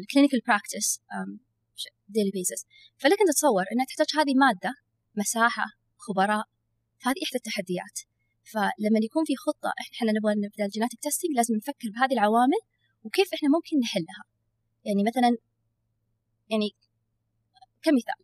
ال 0.00 0.04
clinical 0.04 0.40
practice 0.46 1.00
daily 2.08 2.30
basis 2.30 2.66
فلك 2.96 3.20
أن 3.20 3.26
تتصور 3.30 3.64
أنها 3.72 3.84
تحتاج 3.84 4.06
هذه 4.18 4.34
مادة 4.34 4.74
مساحة 5.16 5.64
خبراء 5.96 6.44
فهذه 7.00 7.20
إحدى 7.24 7.36
التحديات. 7.36 7.96
فلما 8.52 8.98
يكون 9.02 9.24
في 9.24 9.36
خطة 9.36 9.72
إحنا 9.94 10.12
نبغى 10.12 10.34
نبدأ 10.46 10.64
ال 10.64 10.68
genetic 10.68 11.00
testing 11.00 11.36
لازم 11.36 11.54
نفكر 11.54 11.88
بهذه 11.94 12.12
العوامل 12.12 12.60
وكيف 13.04 13.28
إحنا 13.34 13.48
ممكن 13.48 13.74
نحلها. 13.84 14.22
يعني 14.84 15.02
مثلا 15.08 15.36
يعني 16.50 16.68
كمثال 17.82 18.20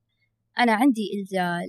أنا 0.59 0.73
عندي 0.73 1.07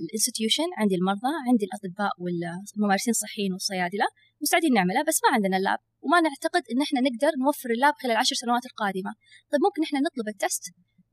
ال 0.04 0.09
institution 0.09 0.68
عندي 0.78 0.94
المرضى 0.94 1.32
عندي 1.48 1.64
الأطباء 1.68 2.12
والممارسين 2.22 3.10
الصحيين 3.10 3.52
والصيادلة 3.52 4.06
مستعدين 4.42 4.72
نعملها 4.72 5.02
بس 5.08 5.18
ما 5.24 5.30
عندنا 5.34 5.56
ال 5.56 5.62
lab 5.62 5.78
وما 6.04 6.20
نعتقد 6.20 6.62
إن 6.72 6.80
إحنا 6.86 7.00
نقدر 7.06 7.32
نوفر 7.44 7.70
ال 7.70 7.76
lab 7.76 7.94
خلال 8.02 8.12
العشر 8.12 8.34
سنوات 8.42 8.64
القادمة. 8.66 9.12
طيب 9.50 9.60
ممكن 9.66 9.82
إحنا 9.86 9.98
نطلب 10.06 10.28
ال 10.28 10.35
test 10.35 10.64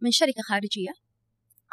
من 0.01 0.11
شركة 0.11 0.41
خارجية 0.49 0.93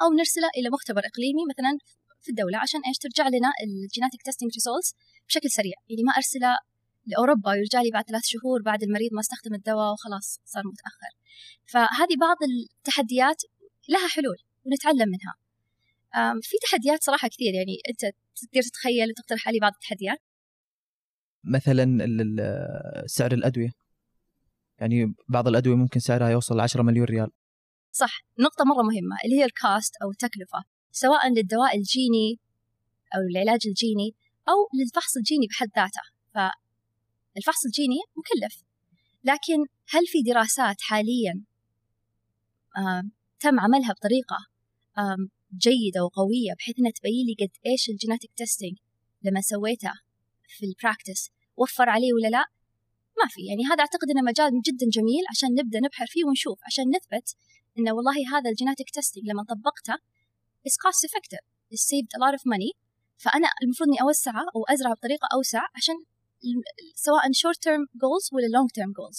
أو 0.02 0.08
نرسله 0.18 0.48
إلى 0.58 0.68
مختبر 0.70 1.02
إقليمي 1.10 1.44
مثلا 1.50 1.78
في 2.22 2.28
الدولة 2.28 2.58
عشان 2.58 2.80
إيش؟ 2.88 2.98
ترجع 2.98 3.28
لنا 3.28 3.50
ال 3.64 3.71
genetic 3.72 4.22
testing 4.22 4.52
results 4.54 4.94
بشكل 5.28 5.50
سريع. 5.50 5.76
يعني 5.88 6.02
ما 6.02 6.12
أرسله 6.12 6.58
لأوروبا 7.06 7.50
ويرجع 7.50 7.80
لي 7.82 7.90
بعد 7.90 8.04
ثلاث 8.04 8.22
شهور 8.24 8.62
بعد 8.62 8.82
المريض 8.82 9.10
ما 9.12 9.20
استخدم 9.20 9.54
الدواء 9.54 9.92
وخلاص 9.92 10.40
صار 10.44 10.62
متأخر. 10.72 11.12
فهذه 11.72 12.16
بعض 12.20 12.36
التحديات 12.78 13.42
لها 13.88 14.08
حلول 14.08 14.36
ونتعلم 14.64 15.08
منها. 15.14 15.34
في 16.42 16.56
تحديات 16.70 17.04
صراحة 17.04 17.28
كثير. 17.28 17.54
يعني 17.54 17.76
أنت 17.90 18.00
تقدر 18.40 18.62
تتخيل 18.62 19.10
وتقترح 19.10 19.48
علي 19.48 19.58
بعض 19.58 19.72
التحديات؟ 19.74 20.18
مثلا 21.44 21.84
سعر 23.06 23.32
الأدوية. 23.32 23.70
يعني 24.78 25.14
بعض 25.28 25.48
الأدوية 25.48 25.76
ممكن 25.76 26.00
سعرها 26.00 26.28
يوصل 26.28 26.60
10 26.60 26.82
مليون 26.82 27.06
ريال. 27.06 27.30
صح 27.92 28.24
نقطة 28.38 28.64
مرة 28.64 28.82
مهمة 28.82 29.16
اللي 29.24 29.36
هي 29.36 29.44
الكاست 29.44 29.92
أو 30.02 30.10
التكلفة 30.10 30.64
سواء 30.92 31.28
للدواء 31.28 31.76
الجيني 31.76 32.40
أو 33.14 33.20
العلاج 33.30 33.60
الجيني 33.66 34.14
أو 34.48 34.68
للفحص 34.78 35.16
الجيني 35.16 35.46
بحد 35.46 35.68
ذاته. 35.76 36.00
فالفحص 36.34 37.64
الجيني 37.66 37.98
مكلف. 38.16 38.62
لكن 39.24 39.58
هل 39.88 40.06
في 40.06 40.22
دراسات 40.22 40.76
حاليا 40.80 41.44
آه 42.76 43.02
تم 43.40 43.60
عملها 43.60 43.92
بطريقة 43.92 44.36
آه 44.98 45.16
جيدة 45.56 46.04
وقوية 46.04 46.52
بحيث 46.58 46.78
أنها 46.78 46.90
تبين 46.90 47.26
لي 47.26 47.34
قد 47.40 47.52
إيش 47.66 47.88
ال 47.90 47.95
genetic 47.95 48.30
testing 48.36 48.76
لما 49.22 49.40
سويته 49.40 49.92
في 50.48 50.66
ال 50.66 50.73
practice 50.73 51.30
وفر 51.56 51.88
عليه 51.88 52.12
ولا 52.12 52.28
لا؟ 52.28 52.44
ما 53.18 53.28
في. 53.28 53.46
يعني 53.46 53.64
هذا 53.64 53.80
أعتقد 53.80 54.10
أنه 54.10 54.22
مجال 54.22 54.62
جدا 54.62 54.86
جميل 54.92 55.24
عشان 55.30 55.48
نبدأ 55.48 55.80
نبحر 55.80 56.06
فيه 56.06 56.24
ونشوف 56.24 56.58
عشان 56.66 56.84
نثبت 56.88 57.36
إنه 57.78 57.92
والله 57.92 58.38
هذا 58.38 58.50
ال 58.50 58.55
genetic 58.55 58.90
testing 58.90 59.24
لما 59.30 59.42
طبقته 59.42 59.96
it's 60.66 60.78
cost 60.84 61.00
effective. 61.08 61.44
It 61.74 61.80
saved 61.90 62.10
a 62.16 62.20
lot 62.24 62.34
of 62.38 62.42
money. 62.54 62.72
فأنا 63.16 63.48
المفروض 63.62 63.88
إني 63.88 64.02
أوسعها 64.02 64.44
أو 64.56 64.64
أزرع 64.74 64.92
بطريقة 64.92 65.26
أوسع 65.34 65.62
عشان 65.76 65.94
سواء 66.94 67.22
short 67.42 67.58
term 67.66 67.82
goals 68.02 68.26
ولا 68.32 68.48
long 68.56 68.68
term 68.78 68.90
goals. 68.98 69.18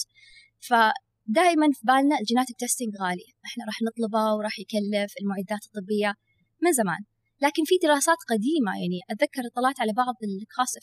فدائما 0.68 1.66
في 1.72 1.80
بالنا 1.82 2.18
ال 2.20 2.25
genetic 2.25 2.56
testing 2.58 2.92
غالي. 3.02 3.26
إحنا 3.46 3.64
راح 3.68 3.78
نطلبه 3.86 4.34
وراح 4.34 4.58
يكلف 4.58 5.12
المعدات 5.20 5.62
الطبية 5.66 6.14
من 6.62 6.72
زمان. 6.72 7.02
لكن 7.44 7.62
في 7.64 7.74
دراسات 7.82 8.20
قديمة 8.32 8.72
يعني 8.82 9.00
أتذكر 9.10 9.42
طلعت 9.56 9.80
على 9.80 9.92
بعض 9.92 10.14
ال 10.28 10.38
cost 10.38 10.78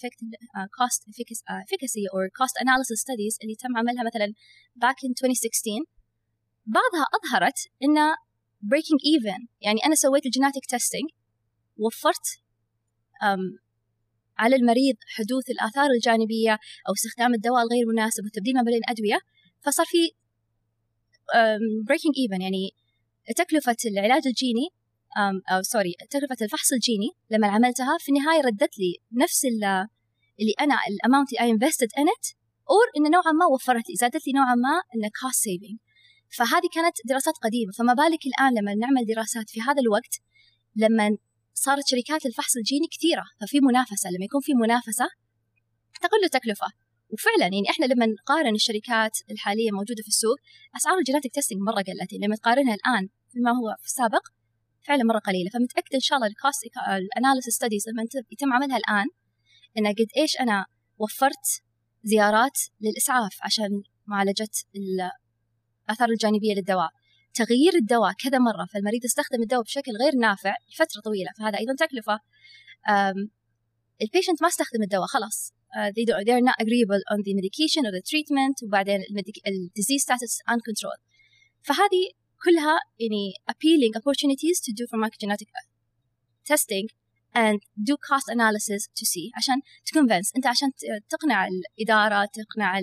cost 0.79 1.01
efficacy 1.63 2.03
or 2.13 2.23
cost 2.39 2.55
analysis 2.63 2.99
studies 3.05 3.35
اللي 3.43 3.55
تم 3.55 3.77
عملها 3.77 4.03
مثلا 4.09 4.27
back 4.83 4.97
in 5.05 5.11
2016 5.11 5.94
بعضها 6.65 7.05
أظهرت 7.15 7.59
إن 7.83 7.97
breaking 8.65 8.99
even. 9.15 9.47
يعني 9.61 9.79
أنا 9.85 9.95
سويت 9.95 10.25
ال 10.25 10.30
genetic 10.30 10.65
testing 10.65 11.09
وفرت 11.77 12.27
على 14.37 14.55
المريض 14.55 14.95
حدوث 15.07 15.49
الآثار 15.49 15.89
الجانبية 15.89 16.53
أو 16.87 16.93
استخدام 16.93 17.33
الدواء 17.33 17.63
الغير 17.63 17.85
مناسب 17.93 18.25
وتبديل 18.25 18.53
ما 18.55 18.61
بين 18.61 18.73
الأدوية. 18.73 19.19
فصار 19.65 19.85
في 19.85 19.97
breaking 21.89 22.13
even. 22.23 22.41
يعني 22.41 22.71
تكلفة 23.35 23.75
العلاج 23.85 24.27
الجيني 24.27 24.67
أو 25.51 25.61
sorry 25.61 25.93
تكلفة 26.09 26.37
الفحص 26.41 26.73
الجيني 26.73 27.09
لما 27.29 27.47
عملتها 27.47 27.97
في 27.99 28.09
النهاية 28.09 28.41
ردت 28.41 28.79
لي 28.79 28.97
نفس 29.23 29.45
اللي 29.45 30.53
أنا 30.61 30.75
ال 30.89 30.95
amount 30.95 31.29
اللي 31.33 31.53
I 31.53 31.57
invested 31.57 31.89
in 32.01 32.07
it 32.15 32.35
or 32.69 32.87
إن 32.97 33.11
نوعا 33.11 33.31
ما 33.31 33.45
وفرت 33.45 33.89
لي 33.89 33.95
زادت 33.95 34.27
لي 34.27 34.33
نوعا 34.33 34.55
ما 34.55 34.81
إن 34.95 35.09
cost 35.09 35.39
saving. 35.47 35.84
فهذه 36.29 36.67
كانت 36.73 36.95
دراسات 37.05 37.33
قديمة. 37.43 37.71
فما 37.71 37.93
بالك 37.93 38.25
الآن 38.25 38.53
لما 38.57 38.73
نعمل 38.75 39.05
دراسات 39.05 39.49
في 39.49 39.61
هذا 39.61 39.81
الوقت 39.81 40.19
لما 40.75 41.17
صارت 41.53 41.83
شركات 41.87 42.25
الفحص 42.25 42.57
الجيني 42.57 42.87
كثيرة 42.87 43.23
ففي 43.41 43.59
منافسة 43.59 44.09
لما 44.09 44.25
يكون 44.25 44.41
في 44.41 44.53
منافسة 44.53 45.07
تقل 46.01 46.23
التكلفة. 46.23 46.67
وفعلا 47.09 47.43
يعني 47.53 47.69
إحنا 47.69 47.85
لما 47.85 48.05
نقارن 48.05 48.55
الشركات 48.55 49.17
الحالية 49.31 49.71
موجودة 49.71 50.01
في 50.01 50.07
السوق 50.07 50.37
أسعار 50.75 50.97
ال 50.97 51.02
genetic 51.02 51.33
testing 51.33 51.61
مرة 51.61 51.81
قلت 51.81 52.13
لما 52.13 52.35
تقارنها 52.35 52.75
الآن 52.75 53.09
بما 53.35 53.51
هو 53.51 53.75
في 53.79 53.85
السابق 53.85 54.27
فعلا 54.87 55.03
مرة 55.03 55.19
قليلة. 55.19 55.49
فمتأكدة 55.49 55.95
إن 55.95 55.99
شاء 55.99 56.15
الله 56.17 56.27
ال 56.27 56.34
cost 56.34 56.63
ال 56.87 56.94
analysis 56.94 57.53
studies 57.53 57.89
لما 57.89 58.03
يتم 58.31 58.53
عملها 58.53 58.77
الآن 58.77 59.05
إن 59.77 59.87
قد 59.87 60.07
إيش 60.17 60.39
أنا 60.39 60.65
وفرت 60.97 61.61
زيارات 62.03 62.59
للإسعاف 62.81 63.37
عشان 63.41 63.83
معالجة 64.07 64.49
الآثار 65.85 66.09
الجانبية 66.09 66.53
للدواء. 66.53 66.89
تغيير 67.33 67.75
الدواء 67.75 68.13
كذا 68.23 68.37
مرة 68.37 68.65
فالمريض 68.73 69.05
يستخدم 69.05 69.41
الدواء 69.41 69.63
بشكل 69.63 69.91
غير 70.03 70.15
نافع 70.15 70.55
لفترة 70.71 71.01
طويلة 71.01 71.31
فهذا 71.37 71.57
أيضا 71.57 71.75
تكلفة. 71.75 72.19
البيشنت 74.01 74.41
ما 74.41 74.47
استخدم 74.47 74.83
الدواء 74.83 75.07
خلاص. 75.07 75.53
uh, 75.75 75.91
they 75.91 76.05
they're 76.27 76.45
not 76.51 76.57
agreeable 76.63 77.01
on 77.11 77.19
the 77.25 77.33
medication 77.39 77.81
or 77.87 77.91
the 77.91 78.03
treatment 78.11 78.63
وبعدين 78.63 79.01
ال 79.47 79.71
disease 79.79 80.03
status 80.03 80.33
uncontrolled. 80.53 81.01
فهذه 81.61 82.11
كلها 82.43 82.79
يعني 82.99 83.33
appealing 83.51 83.99
opportunities 83.99 84.57
to 84.65 84.71
do 84.73 84.83
pharmacogenetic 84.91 85.47
testing 86.51 87.04
and 87.35 87.59
do 87.87 87.95
cost 88.09 88.27
analysis 88.35 88.81
to 88.99 89.05
see 89.05 89.27
عشان 89.37 89.61
تكونفنس 89.85 90.31
أنت 90.35 90.47
عشان 90.47 90.71
تقنع 91.09 91.47
الإدارة 91.47 92.25
تقنع 92.25 92.79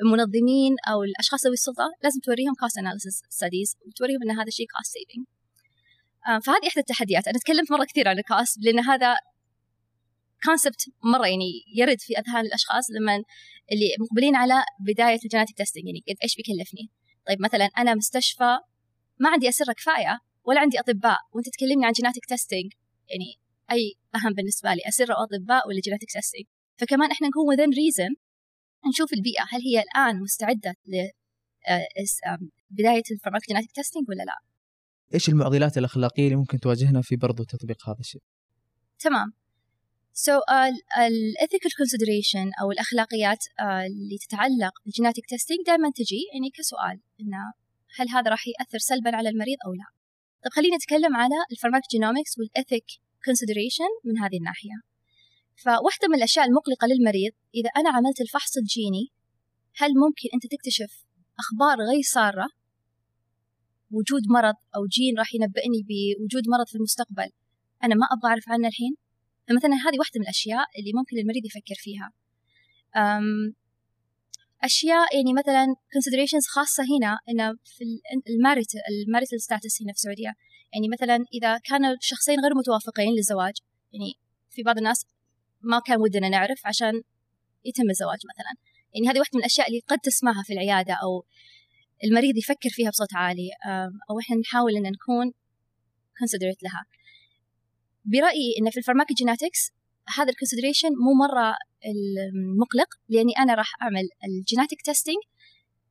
المنظمين 0.00 0.76
أو 0.88 1.02
الأشخاص 1.02 1.44
ذوي 1.46 1.54
السلطة 1.54 1.90
لازم 2.02 2.20
توريهم 2.20 2.54
cost 2.54 2.82
analysis 2.82 3.16
studies 3.38 3.86
وتوريهم 3.86 4.22
إن 4.22 4.30
هذا 4.30 4.48
الشيء 4.48 4.66
cost 4.66 4.90
saving. 4.90 5.24
فهذه 6.44 6.68
إحدى 6.68 6.80
التحديات. 6.80 7.28
أنا 7.28 7.38
تكلمت 7.38 7.72
مرة 7.72 7.84
كثير 7.84 8.08
عن 8.08 8.18
ال 8.18 8.26
cost 8.26 8.58
لأن 8.62 8.80
هذا 8.80 9.16
concept 10.44 10.90
مرة 11.04 11.26
يعني 11.26 11.50
يرد 11.74 12.00
في 12.00 12.18
أذهان 12.18 12.46
الأشخاص 12.46 12.84
لما 12.90 13.14
اللي 13.72 13.88
مقبلين 14.00 14.36
على 14.36 14.54
بداية 14.80 15.18
ال 15.24 15.28
genetic 15.28 15.56
testing 15.56 15.86
يعني 15.86 16.02
قد 16.08 16.16
إيش 16.22 16.36
بيكلفني؟ 16.36 16.90
طيب 17.28 17.42
مثلا 17.42 17.64
أنا 17.64 17.94
مستشفى 17.94 18.58
ما 19.18 19.28
عندي 19.30 19.48
أسرة 19.48 19.72
كفاية 19.72 20.18
ولا 20.44 20.60
عندي 20.60 20.80
أطباء 20.80 21.18
وأنت 21.32 21.48
تكلمني 21.48 21.86
عن 21.86 21.92
genetic 21.92 22.24
testing 22.26 22.72
يعني 23.08 23.41
أي 23.72 23.94
أهم 24.14 24.32
بالنسبة 24.36 24.74
لي 24.74 24.80
اسره 24.88 25.14
أو 25.14 25.24
أطباء 25.24 25.68
ولا 25.68 25.80
genetic 25.84 26.10
testing 26.12 26.46
فكمان 26.80 27.10
إحنا 27.10 27.28
نكون 27.28 27.44
within 27.50 27.72
reason 27.82 28.12
نشوف 28.88 29.12
البيئة 29.12 29.42
هل 29.52 29.60
هي 29.60 29.82
الآن 29.82 30.20
مستعدة 30.20 30.74
ل 30.86 30.94
آه، 31.68 32.38
بداية 32.70 33.02
ال 33.10 33.14
pharmacogenetic 33.14 33.72
testing 33.72 34.08
ولا 34.08 34.22
لا؟ 34.22 34.38
إيش 35.14 35.28
المعضلات 35.28 35.78
الأخلاقية 35.78 36.24
اللي 36.24 36.36
ممكن 36.36 36.60
تواجهنا 36.60 37.02
في 37.02 37.16
برضو 37.16 37.44
تطبيق 37.44 37.88
هذا 37.88 38.00
الشيء؟ 38.00 38.22
تمام. 38.98 39.32
Uh, 40.12 40.70
ال 41.08 41.16
ethical 41.16 41.72
consideration 41.80 42.46
أو 42.62 42.70
الأخلاقيات 42.70 43.38
uh, 43.38 43.64
اللي 43.64 44.18
تتعلق 44.28 44.72
بال 44.84 44.93
genetic 44.93 45.26
testing 45.26 45.60
دائما 45.66 45.90
تجي 45.94 46.22
يعني 46.34 46.50
كسؤال 46.58 47.00
إنه 47.20 47.52
هل 47.96 48.08
هذا 48.08 48.30
راح 48.30 48.44
يأثر 48.48 48.78
سلبا 48.78 49.16
على 49.16 49.28
المريض 49.28 49.56
أو 49.66 49.72
لا؟ 49.72 49.88
طيب 50.42 50.52
خلينا 50.52 50.76
نتكلم 50.76 51.16
على 51.16 51.34
ال 51.52 51.57
pharmacogenomics 51.57 52.38
وال 52.38 52.52
ethic 52.52 52.86
consideration 53.28 53.90
من 54.04 54.18
هذه 54.18 54.36
الناحية. 54.36 54.76
فواحدة 55.64 56.08
من 56.08 56.14
الأشياء 56.14 56.44
المقلقة 56.46 56.86
للمريض 56.86 57.32
إذا 57.54 57.70
أنا 57.76 57.90
عملت 57.90 58.20
الفحص 58.20 58.56
الجيني 58.56 59.04
هل 59.76 59.90
ممكن 60.04 60.28
أنت 60.34 60.44
تكتشف 60.54 60.92
أخبار 61.42 61.76
غير 61.90 62.02
سارة؟ 62.02 62.48
وجود 63.90 64.22
مرض 64.36 64.54
أو 64.76 64.86
جين 64.86 65.18
راح 65.18 65.34
ينبئني 65.34 65.80
بوجود 65.88 66.42
مرض 66.48 66.66
في 66.68 66.74
المستقبل 66.74 67.30
أنا 67.84 67.94
ما 67.94 68.06
أبغى 68.14 68.28
أعرف 68.30 68.44
عنه 68.48 68.68
الحين؟ 68.68 68.94
فمثلا 69.48 69.74
هذه 69.84 69.98
واحدة 69.98 70.16
من 70.16 70.22
الأشياء 70.22 70.66
اللي 70.78 70.92
ممكن 70.98 71.18
المريض 71.18 71.44
يفكر 71.46 71.78
فيها. 71.84 72.08
أشياء 74.62 75.16
يعني 75.16 75.32
مثلا 75.40 75.66
considerations 75.94 76.46
خاصة 76.54 76.82
هنا 76.92 77.18
إن 77.28 77.56
في 77.64 77.84
ال 78.30 78.36
marital 78.36 78.80
ال 78.90 78.96
marital 78.96 79.40
status 79.40 79.82
هنا 79.82 79.92
في 79.92 79.98
السعودية. 79.98 80.32
يعني 80.74 80.88
مثلا 80.88 81.24
إذا 81.34 81.58
كانوا 81.58 81.96
شخصين 82.00 82.40
غير 82.40 82.54
متوافقين 82.54 83.14
للزواج 83.16 83.54
يعني 83.92 84.14
في 84.50 84.62
بعض 84.62 84.78
الناس 84.78 85.06
ما 85.60 85.80
كان 85.80 86.00
ودنا 86.00 86.28
نعرف 86.28 86.66
عشان 86.66 87.02
يتم 87.64 87.90
الزواج 87.90 88.18
مثلا. 88.34 88.52
يعني 88.94 89.08
هذه 89.08 89.18
واحدة 89.18 89.30
من 89.34 89.40
الأشياء 89.40 89.68
اللي 89.68 89.80
قد 89.88 89.98
تسمعها 89.98 90.42
في 90.46 90.52
العيادة 90.52 90.94
أو 90.94 91.24
المريض 92.04 92.36
يفكر 92.36 92.68
فيها 92.70 92.90
بصوت 92.90 93.14
عالي 93.14 93.50
أو 94.10 94.18
إحنا 94.20 94.36
نحاول 94.36 94.76
إن 94.76 94.82
نكون 94.82 95.32
considerate 96.20 96.62
لها. 96.62 96.84
برأيي 98.04 98.54
إن 98.60 98.70
في 98.70 98.76
ال 98.76 98.81
pharmacogenetics 98.81 99.70
هذا 100.16 100.30
ال 100.30 100.34
consideration 100.34 100.88
مو 100.88 101.12
مرة 101.14 101.54
المقلق 101.86 102.88
لأني 103.08 103.32
أنا 103.38 103.54
راح 103.54 103.82
أعمل 103.82 104.08
ال 104.24 104.31
genetic 104.31 104.82
testing 104.82 105.22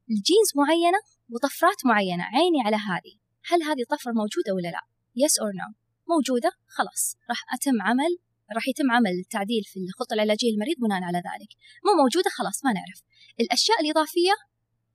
ل 0.10 0.16
genes 0.16 0.50
معينة 0.56 0.98
وطفرات 1.30 1.86
معينة 1.86 2.24
عيني 2.24 2.62
على 2.66 2.76
هذه. 2.76 3.21
هل 3.50 3.64
هذه 3.64 3.82
الطفرة 3.82 4.12
موجودة 4.12 4.54
ولا 4.56 4.68
لا؟ 4.76 4.82
Yes 5.24 5.34
or 5.44 5.52
no. 5.62 5.68
موجودة 6.14 6.52
خلاص. 6.68 7.16
راح 7.30 7.42
أتم 7.54 7.82
عمل 7.82 8.18
راح 8.56 8.68
يتم 8.68 8.92
عمل 8.92 9.16
تعديل 9.30 9.64
في 9.72 9.80
الخطة 9.80 10.14
العلاجية 10.14 10.52
للمريض 10.52 10.78
بناء 10.86 11.04
على 11.04 11.18
ذلك. 11.18 11.52
مو 11.86 11.92
موجودة 12.04 12.30
خلاص 12.38 12.66
ما 12.66 12.72
نعرف. 12.74 13.00
الأشياء 13.40 13.82
الإضافية 13.82 14.36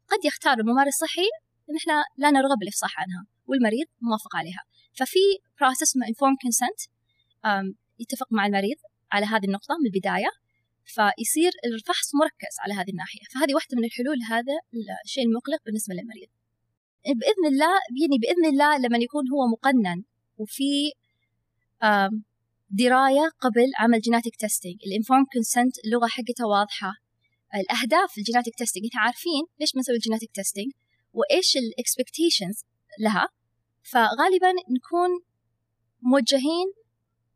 قد 0.09 0.25
يختار 0.25 0.59
الممارس 0.59 0.95
الصحي 0.95 1.29
إن 1.71 1.77
إحنا 1.77 2.05
لا 2.17 2.31
نرغب 2.31 2.59
بالإفصاح 2.61 3.01
عنها 3.01 3.27
والمريض 3.47 3.87
موافق 4.01 4.37
عليها. 4.37 4.63
ففي 4.99 5.25
process 5.61 5.83
اسمه 5.83 6.07
informed 6.07 6.39
consent 6.47 6.81
يتفق 7.99 8.29
مع 8.31 8.47
المريض 8.47 8.79
على 9.13 9.27
هذه 9.27 9.45
النقطة 9.45 9.75
من 9.81 9.87
البداية. 9.91 10.31
فيصير 10.85 11.53
الفحص 11.65 12.15
مركز 12.23 12.55
على 12.63 12.75
هذه 12.75 12.91
الناحية. 12.91 13.25
فهذه 13.35 13.55
واحدة 13.55 13.77
من 13.79 13.85
الحلول 13.85 14.19
هذا 14.31 14.57
الشيء 15.05 15.25
المقلق 15.29 15.61
بالنسبة 15.67 15.95
للمريض. 15.95 16.29
بإذن 17.14 17.47
الله 17.53 17.75
يعني 18.03 18.19
بإذن 18.23 18.47
الله 18.53 18.79
لما 18.79 18.99
يكون 18.99 19.25
هو 19.35 19.47
مقنن 19.53 20.05
وفي 20.37 20.92
دراية 22.71 23.29
قبل 23.40 23.71
عمل 23.79 24.01
genetic 24.01 24.37
testing 24.37 24.77
ال 24.87 24.91
informed 24.91 25.25
consent 25.33 25.75
اللغة 25.85 26.07
حقتها 26.07 26.47
واضحة. 26.47 26.92
الأهداف 27.55 28.19
ال 28.19 28.23
genetic 28.23 28.55
testing 28.59 28.87
إحنا 28.87 29.01
عارفين 29.01 29.42
ليش 29.61 29.73
بنسوي 29.73 29.95
ال 29.97 30.01
genetic 30.01 30.31
testing 30.35 30.73
وإيش 31.12 31.57
ال 31.57 31.65
expectations 31.65 32.64
لها. 33.01 33.29
فغالبا 33.83 34.53
نكون 34.77 35.11
موجهين 36.03 36.66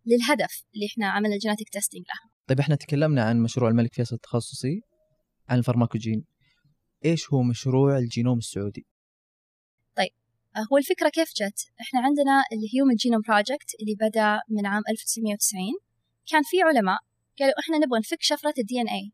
للهدف 0.06 0.64
اللي 0.74 0.86
إحنا 0.86 1.10
عملنا 1.10 1.34
ال 1.34 1.38
genetic 1.38 1.68
testing 1.68 2.04
له. 2.04 2.30
طيب 2.46 2.60
إحنا 2.60 2.74
تكلمنا 2.76 3.24
عن 3.24 3.42
مشروع 3.42 3.70
الملك 3.70 3.94
فيصل 3.94 4.14
التخصصي 4.14 4.80
عن 5.48 5.58
ال 5.58 5.63
pharmacogene. 5.63 6.24
إيش 7.04 7.32
هو 7.32 7.42
مشروع 7.42 7.98
الجينوم 7.98 8.38
السعودي؟ 8.38 8.86
هو 10.56 10.76
الفكرة 10.76 11.08
كيف 11.08 11.28
جت؟ 11.28 11.58
إحنا 11.80 12.00
عندنا 12.00 12.44
ال 12.52 12.59
Human 12.59 12.94
Genome 12.94 13.20
Project 13.28 13.70
اللي 13.80 13.94
بدأ 13.94 14.40
من 14.48 14.66
عام 14.66 14.82
1990 14.90 15.62
كان 16.30 16.42
في 16.42 16.62
علماء 16.62 16.98
قالوا 17.38 17.54
إحنا 17.60 17.76
نبغى 17.76 17.98
نفك 17.98 18.22
شفرة 18.22 18.54
ال 18.58 18.80
DNA 18.80 19.12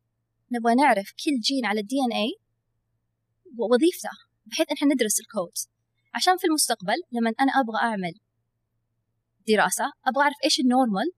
نبغى 0.53 0.75
نعرف 0.75 1.13
كل 1.25 1.41
جين 1.41 1.65
على 1.65 1.81
ال 1.81 1.97
DNA 2.07 2.33
ووظيفته 3.59 4.15
بحيث 4.47 4.67
إحنا 4.73 4.95
ندرس 4.95 5.21
الكود. 5.21 5.57
عشان 6.15 6.37
في 6.37 6.47
المستقبل 6.47 6.99
لما 7.13 7.33
أنا 7.41 7.53
أبغى 7.61 7.79
أعمل 7.83 8.15
دراسة 9.49 9.85
أبغى 10.07 10.23
أعرف 10.23 10.37
إيش 10.45 10.61
ال 10.61 10.68
normal 10.68 11.09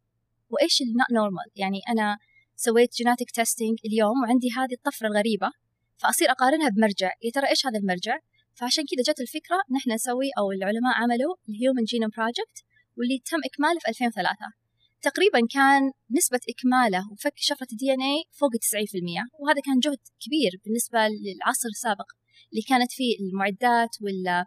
وإيش 0.50 0.82
ال 0.82 0.89
not 0.89 1.10
normal 1.12 1.48
يعني 1.56 1.80
أنا 1.88 2.18
سويت 2.56 2.94
genetic 2.94 3.30
testing 3.30 3.78
اليوم 3.84 4.22
وعندي 4.22 4.48
هذه 4.56 4.74
الطفرة 4.78 5.06
الغريبة 5.06 5.50
فأصير 5.96 6.30
أقارنها 6.30 6.68
بمرجع. 6.68 7.10
يا 7.22 7.30
ترى 7.30 7.48
إيش 7.48 7.66
هذا 7.66 7.78
المرجع؟ 7.78 8.18
فعشان 8.58 8.84
كذا 8.90 9.02
جت 9.08 9.20
الفكرة 9.20 9.58
نحن 9.76 9.92
نسوي 9.92 10.28
أو 10.38 10.52
العلماء 10.52 10.94
عملوا 11.02 11.34
ال 11.48 11.54
Human 11.54 11.84
Genome 11.84 12.10
Project 12.16 12.58
واللي 12.96 13.18
تم 13.30 13.40
إكماله 13.48 13.78
في 13.80 13.88
2003 13.88 14.36
تقريبا 15.02 15.40
كان 15.50 15.82
نسبة 16.18 16.40
إكماله 16.52 17.02
وفك 17.12 17.32
شفرة 17.36 17.66
ال 17.72 17.92
DNA 17.94 18.24
فوق 18.38 18.50
90% 18.50 18.56
وهذا 19.40 19.60
كان 19.66 19.78
جهد 19.78 20.02
كبير 20.24 20.52
بالنسبة 20.64 20.98
للعصر 20.98 21.68
السابق 21.68 22.08
اللي 22.50 22.62
كانت 22.68 22.92
فيه 22.92 23.12
المعدات 23.20 23.92
وال 24.02 24.44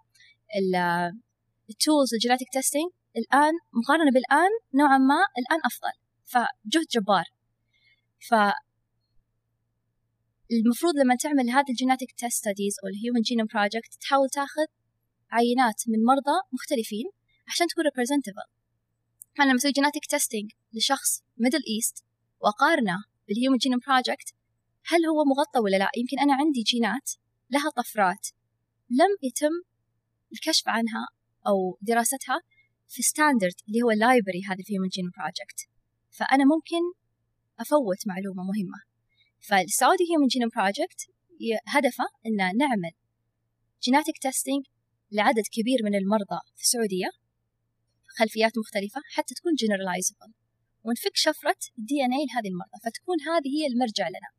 ال 1.70 1.77
tools 1.77 2.14
ال 2.14 2.18
genetic 2.18 2.48
testing 2.54 2.92
الآن 3.18 3.54
مقارنة 3.80 4.12
بالآن 4.12 4.52
نوعا 4.74 4.98
ما 4.98 5.22
الآن 5.40 5.60
أفضل 5.70 5.96
فجهد 6.32 6.88
جبار. 6.96 7.26
ف 8.30 8.34
المفروض 10.52 10.94
لما 10.96 11.16
تعمل 11.16 11.50
هذه 11.50 11.70
ال 11.70 11.75
genetic 11.75 12.12
test 12.12 12.38
studies 12.38 12.74
أو 12.84 12.88
ال 12.90 12.95
Human 12.95 13.22
Genome 13.22 13.48
Project 13.54 13.94
تحاول 14.02 14.30
تاخذ 14.30 14.68
عينات 15.32 15.84
من 15.88 16.00
مرضى 16.10 16.38
مختلفين 16.54 17.06
عشان 17.48 17.68
تكون 17.68 17.84
representable 17.84 18.48
فانا 19.36 19.50
لما 19.50 19.58
أسوي 19.58 19.72
genetic 19.72 20.06
testing 20.06 20.52
لشخص 20.74 21.24
Middle 21.38 21.64
East 21.76 22.06
واقارنه 22.42 22.98
بال 23.28 23.36
Human 23.36 23.58
Genome 23.58 23.80
Project 23.88 24.30
هل 24.86 25.06
هو 25.06 25.20
مغطى 25.32 25.60
ولا 25.64 25.78
لا؟ 25.78 25.90
يمكن 25.98 26.20
أنا 26.20 26.34
عندي 26.34 26.62
جينات 26.62 27.08
لها 27.50 27.70
طفرات 27.70 28.28
لم 28.90 29.12
يتم 29.24 29.56
الكشف 30.34 30.68
عنها 30.68 31.04
أو 31.48 31.78
دراستها 31.82 32.38
في 32.88 33.02
standard 33.02 33.58
اللي 33.68 33.82
هو 33.82 33.92
ال 33.92 33.98
library 33.98 34.42
هذا 34.50 34.62
ال 34.64 34.68
Human 34.68 34.88
Genome 34.88 35.12
Project 35.18 35.60
فأنا 36.10 36.44
ممكن 36.54 36.84
أفوت 37.60 38.08
معلومة 38.08 38.44
مهمة. 38.44 38.91
فال 39.48 39.64
Saudi 39.64 40.04
Human 40.12 40.28
Genome 40.28 40.50
Project 40.56 41.02
هدفه 41.68 42.04
أن 42.26 42.58
نعمل 42.58 42.92
genetic 43.84 44.18
testing 44.22 44.66
لعدد 45.12 45.44
كبير 45.52 45.80
من 45.84 45.96
المرضى 45.96 46.40
في 46.56 46.62
السعودية 46.62 47.10
خلفيات 48.18 48.58
مختلفة 48.58 49.02
حتى 49.14 49.34
تكون 49.34 49.54
generalizable 49.54 50.34
ونفك 50.84 51.16
شفرة 51.16 51.62
ال 51.80 51.96
DNA 52.06 52.26
لهذه 52.26 52.48
المرضى 52.54 52.78
فتكون 52.86 53.18
هذه 53.22 53.50
هي 53.58 53.68
المرجع 53.74 54.08
لنا 54.08 54.30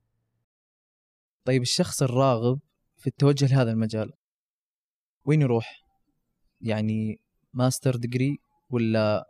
طيب 1.45 1.63
الشخص 1.63 2.03
الراغب 2.03 2.61
في 2.97 3.07
التوجه 3.07 3.47
لهذا 3.55 3.71
المجال 3.71 4.13
وين 5.25 5.41
يروح؟ 5.41 5.83
يعني 6.61 7.17
master 7.53 7.97
degree 7.97 8.39
ولا 8.71 9.25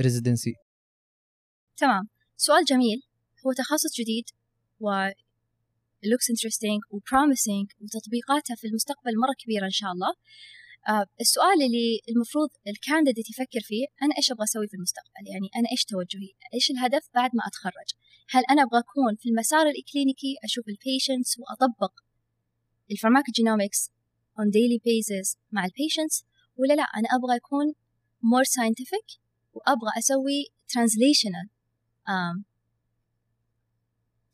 residency؟ 0.00 0.54
تمام 1.76 2.08
سؤال 2.36 2.64
جميل 2.64 3.02
هو 3.46 3.52
تخصص 3.52 4.00
جديد 4.00 4.24
و 4.80 5.10
looks 6.10 6.26
interesting 6.34 6.80
و 6.90 6.98
promising 7.10 7.66
وتطبيقاتها 7.80 8.56
في 8.56 8.66
المستقبل 8.66 9.12
مرة 9.22 9.34
كبيرة 9.38 9.64
إن 9.64 9.70
شاء 9.80 9.92
الله. 9.92 10.12
uh, 10.12 11.06
السؤال 11.20 11.58
اللي 11.66 12.00
المفروض 12.08 12.48
ال 12.66 12.72
candidate 12.72 13.30
يفكر 13.30 13.60
فيه 13.60 13.86
أنا 14.02 14.14
إيش 14.18 14.30
أبغى 14.32 14.44
أسوي 14.44 14.68
في 14.68 14.74
المستقبل؟ 14.74 15.24
يعني 15.32 15.48
أنا 15.56 15.68
إيش 15.72 15.84
توجهي؟ 15.84 16.32
إيش 16.54 16.70
الهدف 16.70 17.04
بعد 17.14 17.30
ما 17.34 17.42
أتخرج؟ 17.46 17.90
هل 18.30 18.42
أنا 18.50 18.62
أبغى 18.62 18.78
أكون 18.80 19.16
في 19.20 19.28
المسار 19.28 19.66
الإكلينيكي 19.72 20.32
أشوف 20.44 20.64
ال 20.68 20.76
patients 20.76 21.38
وأطبق 21.38 21.92
ال 22.90 22.96
pharmacogenomics 22.96 23.90
on 24.40 24.46
daily 24.58 24.78
basis 24.88 25.28
مع 25.52 25.64
ال 25.64 25.71
patients 25.71 26.24
ولا 26.56 26.74
لا؟ 26.74 26.82
أنا 26.82 27.08
أبغى 27.16 27.36
أكون 27.36 27.66
more 28.32 28.46
scientific 28.54 29.18
وأبغى 29.54 29.90
أسوي 29.98 30.38
translational 30.72 31.46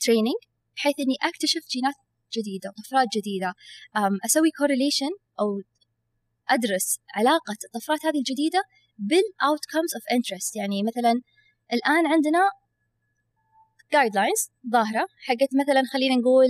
training 0.01 0.41
بحيث 0.77 0.95
إني 1.01 1.17
أكتشف 1.23 1.61
جينات 1.71 1.95
جديدة 2.37 2.73
طفرات 2.85 3.07
جديدة. 3.17 3.55
أسوي 4.25 4.51
correlation 4.59 5.11
أو 5.41 5.61
أدرس 6.49 6.99
علاقة 7.15 7.57
الطفرات 7.65 8.07
هذه 8.07 8.19
الجديدة 8.19 8.63
بال 8.99 9.18
outcomes 9.18 9.95
of 9.95 10.05
interest 10.13 10.57
يعني 10.57 10.83
مثلا 10.83 11.21
الآن 11.73 12.07
عندنا 12.07 12.41
guidelines 13.93 14.51
ظاهرة 14.73 15.07
حقت 15.27 15.49
مثلا 15.63 15.83
خلينا 15.93 16.15
نقول 16.15 16.49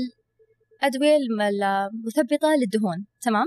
أدوية 0.82 1.16
المثبطه 1.16 2.48
للدهون 2.54 3.06
تمام؟ 3.20 3.46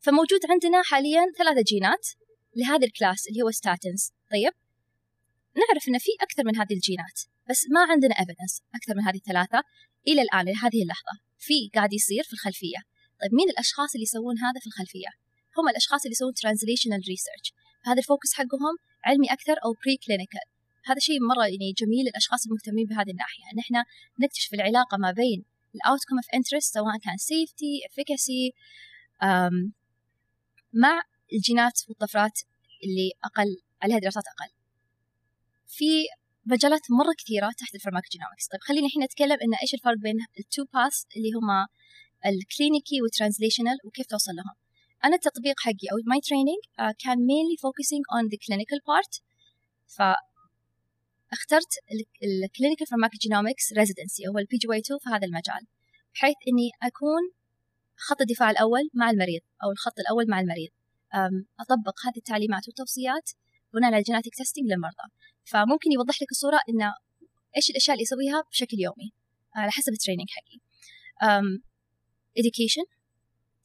فموجود 0.00 0.40
عندنا 0.50 0.82
حاليا 0.82 1.22
ثلاثة 1.38 1.62
جينات 1.62 2.08
لهذا 2.56 2.86
ال 2.86 2.93
class 2.93 3.28
اللي 3.28 3.42
هو 3.42 3.50
statins 3.50 4.12
طيب 4.30 4.52
نعرف 5.56 5.88
ان 5.88 5.98
في 5.98 6.10
أكثر 6.20 6.44
من 6.44 6.56
هذه 6.56 6.74
الجينات. 6.74 7.20
بس 7.48 7.60
ما 7.70 7.80
عندنا 7.92 8.14
evidence 8.20 8.62
أكثر 8.74 8.94
من 8.96 9.02
هذه 9.02 9.16
الثلاثة. 9.16 9.62
إلى 10.08 10.22
الآن 10.22 10.48
إلى 10.48 10.56
هذه 10.64 10.82
اللحظة 10.82 11.14
في 11.38 11.70
قاعد 11.74 11.92
يصير 11.92 12.22
في 12.24 12.32
الخلفية. 12.32 12.80
طيب 13.20 13.34
مين 13.34 13.48
الأشخاص 13.50 13.94
اللي 13.94 14.02
يسوون 14.02 14.38
هذا 14.38 14.60
في 14.60 14.66
الخلفية؟ 14.66 15.10
هم 15.58 15.68
الأشخاص 15.68 16.00
اللي 16.04 16.12
يسوون 16.12 16.32
translational 16.34 17.00
research 17.08 17.48
هذا 17.84 17.98
ال 17.98 18.04
focus 18.04 18.32
حقهم 18.34 18.74
علمي 19.04 19.32
أكثر 19.32 19.56
أو 19.64 19.72
pre-clinical 19.72 20.46
هذا 20.84 20.98
شيء 20.98 21.18
مرة 21.30 21.44
يعني 21.46 21.72
جميل 21.80 22.06
للاشخاص 22.06 22.46
المهتمين 22.46 22.86
بهذه 22.86 23.10
الناحية. 23.10 23.44
إن 23.52 23.58
إحنا 23.58 23.84
نكتشف 24.20 24.54
العلاقة 24.54 24.96
ما 24.96 25.10
بين 25.12 25.44
ال 25.74 25.79
outcome 25.79 26.16
of 26.16 26.26
interest 26.34 26.74
سواء 26.74 26.98
كان 27.04 27.16
safety 27.16 27.72
efficacy 27.90 28.52
مع 30.72 31.02
الجينات 31.32 31.80
والطفرات 31.88 32.40
اللي 32.84 33.10
أقل 33.24 33.56
عليها 33.82 33.98
دراسات 33.98 34.24
أقل. 34.26 34.50
في 35.66 35.90
مجالات 36.52 36.84
مرة 37.00 37.12
كثيرة 37.20 37.48
تحت 37.60 37.74
ال 37.74 37.78
pharmacogenomics 37.78 38.44
طيب 38.52 38.60
خلينا 38.68 38.86
الحين 38.86 39.02
نتكلم 39.02 39.38
إن 39.44 39.54
إيش 39.62 39.74
الفرق 39.74 39.98
بين 40.06 40.18
ال 40.40 40.46
two 40.46 40.64
paths 40.74 40.96
اللي 41.16 41.30
هما 41.38 41.58
ال 42.30 42.37
clinical 42.37 42.96
وال 43.02 43.12
translational 43.12 43.76
وكيف 43.84 44.06
توصل 44.06 44.32
لهم. 44.38 44.56
أنا 45.04 45.14
التطبيق 45.20 45.56
حقي 45.66 45.86
أو 45.92 45.96
my 46.10 46.20
training 46.28 46.62
uh, 46.80 46.94
كان 47.04 47.18
mainly 47.30 47.56
focusing 47.64 48.04
on 48.16 48.22
the 48.32 48.38
clinical 48.44 48.80
part 48.90 49.12
ف 49.96 49.98
اخترت 51.32 51.72
ال 52.26 52.33
clinical 52.33 52.86
pharmacogenomics 52.86 53.72
residency 53.72 54.22
هو 54.28 54.38
ال 54.38 54.56
PGY 54.56 54.78
2 54.78 54.98
في 55.02 55.08
هذا 55.14 55.26
المجال 55.26 55.62
بحيث 56.14 56.36
إني 56.48 56.68
أكون 56.82 57.22
خط 57.96 58.20
الدفاع 58.20 58.50
الأول 58.50 58.84
مع 58.94 59.10
المريض 59.10 59.40
أو 59.64 59.70
الخط 59.70 59.98
الأول 59.98 60.24
مع 60.30 60.40
المريض. 60.40 60.72
أطبق 61.60 61.96
هذه 62.06 62.18
التعليمات 62.22 62.68
والتوصيات 62.68 63.30
بناء 63.74 63.90
على 63.90 63.98
ال 63.98 64.03
genetic 64.03 64.34
testing 64.34 64.66
للمرضى. 64.70 65.06
فممكن 65.50 65.92
يوضح 65.92 66.22
لك 66.22 66.30
الصورة 66.30 66.58
إنه 66.68 66.92
إيش 67.56 67.70
الأشياء 67.70 67.94
اللي 67.94 68.02
يسويها 68.02 68.42
بشكل 68.50 68.76
يومي 68.80 69.12
على 69.54 69.70
حسب 69.70 69.92
ال 69.92 69.96
training 69.96 70.28
حقي. 70.36 70.58
education 72.40 72.86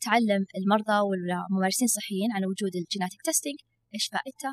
تعلم 0.01 0.45
المرضى 0.57 0.99
والممارسين 1.09 1.85
الصحيين 1.85 2.31
عن 2.35 2.45
وجود 2.45 2.75
ال 2.75 2.81
genetic 2.81 3.21
testing 3.21 3.57
إيش 3.93 4.05
فائدته 4.13 4.51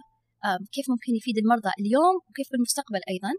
كيف 0.73 0.91
ممكن 0.91 1.13
يفيد 1.17 1.39
المرضى 1.39 1.71
اليوم 1.81 2.17
وكيف 2.29 2.49
بالمستقبل 2.53 3.01
أيضا. 3.13 3.33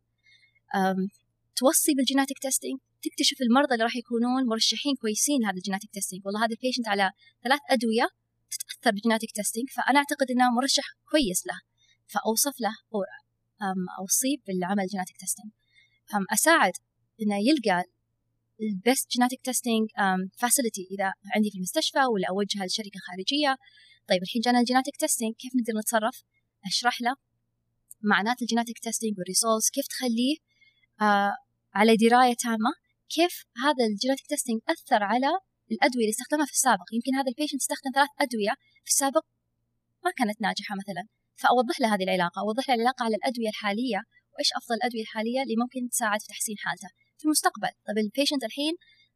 توصي 1.55 1.93
بال 1.93 2.03
genetic 2.03 2.39
testing 2.39 2.79
تكتشف 3.01 3.41
المرضى 3.41 3.73
اللي 3.73 3.83
راح 3.83 3.95
يكونون 3.95 4.45
مرشحين 4.45 4.95
كويسين 5.01 5.41
لهذا 5.41 5.57
ال 5.57 5.61
genetic 5.61 5.91
testing 5.91 6.21
والله 6.25 6.39
هذا 6.45 6.53
ال 6.55 6.59
patient 6.59 6.87
على 6.87 7.11
ثلاث 7.43 7.59
أدوية 7.69 8.07
تتأثر 8.51 8.91
بال 8.91 9.00
genetic 9.00 9.31
testing 9.31 9.69
فأنا 9.69 9.99
أعتقد 9.99 10.31
إنه 10.31 10.51
مرشح 10.51 10.83
كويس 11.11 11.47
له 11.47 11.59
فأوصف 12.07 12.55
له 12.61 12.73
أوصيه 13.99 14.37
بالعمل 14.47 14.85
genetic 14.87 15.17
testing 15.17 15.51
أساعد 16.33 16.73
إنه 17.21 17.37
يلقى 17.49 17.83
ال 18.61 18.71
best 18.71 19.09
genetic 19.11 19.41
testing 19.41 19.89
facility 20.37 20.87
إذا 20.91 21.13
عندي 21.35 21.49
في 21.51 21.57
المستشفى 21.57 22.03
ولا 22.13 22.27
أوجهها 22.29 22.65
لشركة 22.65 22.99
خارجية. 23.07 23.57
طيب 24.09 24.21
الحين 24.23 24.41
جانا 24.41 24.59
ال 24.59 24.64
genetic 24.64 24.97
testing 24.97 25.33
كيف 25.35 25.51
نقدر 25.55 25.79
نتصرف؟ 25.79 26.23
أشرح 26.65 27.01
له 27.01 27.15
معنات 28.01 28.41
ال 28.41 28.46
genetic 28.46 28.79
testing 28.79 29.17
وال 29.17 29.29
results 29.29 29.69
كيف 29.69 29.87
تخليه 29.87 30.35
آه 31.01 31.35
على 31.73 31.95
دراية 31.95 32.35
تامة؟ 32.43 32.71
كيف 33.09 33.45
هذا 33.63 33.85
ال 33.91 33.96
genetic 33.96 34.27
testing 34.27 34.59
أثر 34.69 35.03
على 35.03 35.29
الأدوية 35.71 36.03
اللي 36.03 36.15
استخدمها 36.15 36.45
في 36.45 36.51
السابق؟ 36.51 36.87
يمكن 36.93 37.15
هذا 37.15 37.29
ال 37.29 37.33
patient 37.33 37.61
استخدم 37.61 37.91
ثلاث 37.95 38.09
أدوية 38.19 38.53
في 38.83 38.89
السابق 38.93 39.25
ما 40.05 40.11
كانت 40.17 40.41
ناجحة 40.41 40.75
مثلا. 40.75 41.20
فأوضح 41.41 41.75
له 41.81 41.87
هذه 41.93 42.03
العلاقة 42.03 42.39
أوضح 42.45 42.69
له 42.69 42.75
العلاقة 42.75 43.03
على 43.03 43.15
الأدوية 43.19 43.49
الحالية 43.49 43.99
وإيش 44.33 44.49
أفضل 44.59 44.75
الأدوية 44.79 45.01
الحالية 45.01 45.39
اللي 45.43 45.55
ممكن 45.63 45.81
تساعد 45.93 46.19
في 46.21 46.27
تحسين 46.27 46.57
حالته. 46.63 46.89
في 47.17 47.25
المستقبل 47.25 47.71
طب 47.87 47.97
ال 48.03 48.08
patient 48.08 48.43
الحين 48.49 48.73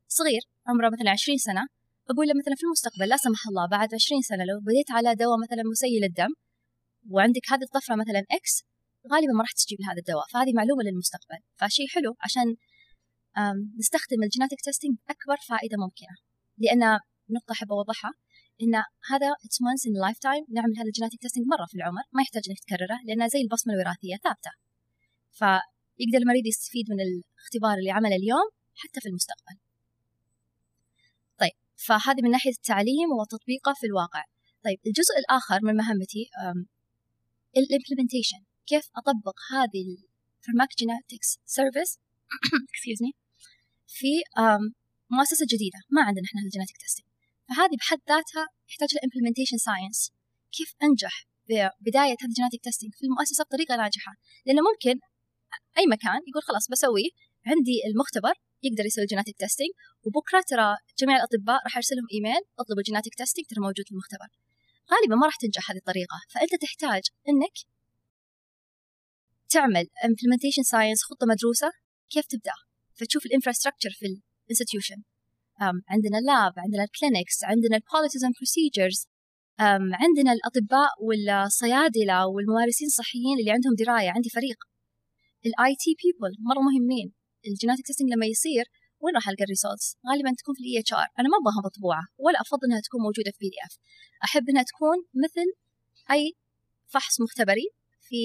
صغير 0.08 0.44
عمره 0.68 0.90
مثلا 0.96 1.10
20 1.12 1.38
سنة 1.38 1.64
أقول 2.12 2.26
له 2.28 2.34
مثلا 2.42 2.56
في 2.60 2.64
المستقبل 2.68 3.08
لا 3.14 3.18
سمح 3.26 3.42
الله 3.50 3.66
بعد 3.76 3.90
20 3.94 4.22
سنة 4.22 4.44
لو 4.50 4.58
بديت 4.68 4.90
على 4.98 5.10
دواء 5.24 5.38
مثلا 5.46 5.64
مسيل 5.72 6.04
الدم 6.10 6.32
وعندك 7.14 7.46
هذه 7.52 7.64
الطفرة 7.68 7.96
مثلا 8.04 8.22
X 8.38 8.54
غالبا 9.12 9.34
ما 9.38 9.42
راح 9.46 9.52
تستجيب 9.52 9.80
لهذا 9.82 10.00
الدواء. 10.04 10.26
فهذه 10.34 10.54
معلومة 10.60 10.84
للمستقبل. 10.84 11.40
فشيء 11.60 11.88
حلو 11.88 12.12
عشان 12.26 12.48
نستخدم 13.80 14.24
ال 14.24 14.28
genetic 14.28 14.62
testing 14.62 14.96
بأكبر 15.08 15.38
فائدة 15.50 15.78
ممكنة. 15.86 16.16
لأن 16.64 16.82
نقطة 17.36 17.52
أحب 17.52 17.72
أوضحها 17.72 18.12
إن 18.62 18.76
هذا 19.12 19.30
it's 19.46 19.58
once 19.70 19.84
in 19.88 20.02
lifetime 20.02 20.44
نعمل 20.50 20.78
هذا 20.80 20.88
ال 20.88 20.92
genetic 20.92 21.22
testing 21.22 21.46
مرة 21.54 21.66
في 21.66 21.76
العمر 21.80 22.04
ما 22.16 22.22
يحتاج 22.22 22.44
إنك 22.50 22.60
تكرره 22.60 22.98
لانها 23.06 23.28
زي 23.28 23.42
البصمة 23.42 23.74
الوراثية 23.74 24.16
ثابتة. 24.26 24.52
فيقدر 25.40 26.18
المريض 26.24 26.46
يستفيد 26.46 26.86
من 26.92 27.00
الاختبار 27.06 27.78
اللي 27.80 27.92
عمله 27.92 28.16
اليوم 28.16 28.48
حتى 28.76 29.02
في 29.02 29.10
المستقبل. 29.10 29.56
طيب 31.42 31.56
فهذه 31.86 32.22
من 32.24 32.32
ناحية 32.32 32.52
التعليم 32.52 33.10
وتطبيقه 33.20 33.74
في 33.80 33.86
الواقع. 33.90 34.24
طيب 34.66 34.80
الجزء 34.88 35.16
الآخر 35.22 35.60
من 35.64 35.76
مهمتي 35.82 36.24
ال 37.58 37.63
implementation 37.63 38.42
كيف 38.66 38.86
أطبق 38.96 39.38
هذه 39.52 39.88
ال 40.40 40.45
pharmacogenetics 40.45 41.30
service 41.46 42.00
excuse 42.70 43.00
me 43.04 43.12
في 43.88 44.12
مؤسسة 45.10 45.46
جديدة. 45.54 45.80
ما 45.96 46.02
عندنا 46.02 46.26
إحنا 46.26 46.42
ال 46.42 46.46
genetic 46.46 46.78
testing 46.78 47.08
فهذه 47.48 47.76
بحد 47.80 48.00
ذاتها 48.10 48.48
يحتاج 48.70 48.90
لها 48.94 49.04
implementation 49.08 49.60
science. 49.68 50.12
كيف 50.52 50.76
أنجح 50.84 51.28
ببدايه 51.50 52.16
هذا 52.22 52.30
ال 52.30 52.34
genetic 52.34 52.64
testing 52.64 52.92
في 52.98 53.06
المؤسسة 53.06 53.44
بطريقة 53.44 53.76
ناجحه 53.76 54.14
لأنه 54.46 54.62
ممكن 54.70 55.00
أي 55.78 55.86
مكان 55.86 56.20
يقول 56.28 56.44
خلاص 56.44 56.70
بسويه 56.72 57.10
عندي 57.46 57.78
المختبر 57.88 58.34
يقدر 58.64 58.86
يسوي 58.86 59.06
genetic 59.06 59.36
testing 59.38 59.72
وبكرة 60.04 60.42
ترى 60.48 60.76
جميع 61.00 61.16
الأطباء 61.16 61.60
راح 61.64 61.76
أرسل 61.78 61.96
لهم 61.96 62.08
ايميل 62.14 62.42
اطلبوا 62.60 62.84
genetic 62.84 63.16
testing 63.16 63.46
ترى 63.50 63.60
موجود 63.60 63.86
في 63.88 63.92
المختبر. 63.92 64.30
غالبا 64.92 65.16
ما 65.16 65.26
راح 65.26 65.36
تنجح 65.36 65.72
هذه 65.72 65.78
الطريقة. 65.78 66.18
فأنت 66.30 66.56
تحتاج 66.62 67.04
إنك 67.30 67.56
تعمل 69.50 69.86
implementation 70.10 70.64
science 70.72 71.02
خطة 71.10 71.26
مدروسة. 71.28 71.72
كيف 72.10 72.26
تبدأ؟ 72.26 72.58
فتشوف 72.96 73.26
ال 73.26 73.30
infrastructure 73.30 73.90
في 73.90 74.06
ال 74.46 74.50
institution 74.50 75.04
عندنا 75.60 76.18
ال 76.22 76.30
lab 76.30 76.54
عندنا 76.58 76.84
ال 76.84 76.91
clinics 76.91 77.44
عندنا 77.44 77.76
ال 77.78 77.83
policies 77.83 78.24
and 78.24 78.34
procedures 78.38 79.08
عندنا 80.04 80.32
الأطباء 80.38 80.92
والصيادلة 81.06 82.28
والممارسين 82.28 82.88
الصحيين 82.88 83.36
اللي 83.40 83.52
عندهم 83.52 83.74
دراية 83.84 84.10
عندي 84.10 84.30
فريق. 84.30 84.60
ال 85.46 85.76
IT 85.82 85.92
people 86.00 86.34
مرة 86.50 86.62
مهمين. 86.68 87.14
ال 87.48 87.52
genetic 87.52 87.86
testing 87.86 88.10
لما 88.14 88.26
يصير 88.26 88.66
وين 89.02 89.16
راح 89.16 89.30
ألقى 89.30 89.44
ال 89.44 89.49
results؟ 89.49 89.88
غالبا 90.10 90.32
تكون 90.40 90.54
في 90.56 90.62
ال 90.64 90.80
EHR، 90.80 91.08
أنا 91.20 91.28
ما 91.32 91.38
أبغاها 91.42 91.62
مطبوعة 91.68 92.04
ولا 92.26 92.38
أفضل 92.42 92.66
إنها 92.68 92.82
تكون 92.88 93.02
موجودة 93.08 93.32
في 93.32 93.38
PDF، 93.42 93.74
أحب 94.26 94.44
إنها 94.50 94.64
تكون 94.72 94.98
مثل 95.24 95.48
أي 96.16 96.24
فحص 96.94 97.16
مختبري 97.22 97.68
في 98.08 98.22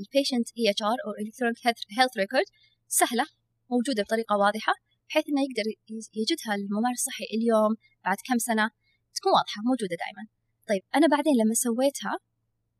ال 0.00 0.06
patient 0.06 0.48
EHR 0.58 0.98
أو 1.04 1.10
electronic 1.20 1.58
health 1.98 2.14
record 2.16 2.48
سهلة 2.88 3.26
موجودة 3.72 4.02
بطريقة 4.02 4.36
واضحة. 4.36 4.74
بحيث 5.14 5.28
إنه 5.28 5.42
يقدر 5.46 5.66
يجدها 6.22 6.54
الممارس 6.54 7.00
الصحي 7.00 7.26
اليوم 7.36 7.72
بعد 8.04 8.18
كم 8.28 8.38
سنة 8.38 8.66
تكون 9.16 9.32
واضحة 9.38 9.58
موجودة 9.68 9.96
دائما. 10.04 10.24
طيب 10.68 10.82
أنا 10.96 11.06
بعدين 11.14 11.34
لما 11.42 11.54
سويتها 11.66 12.14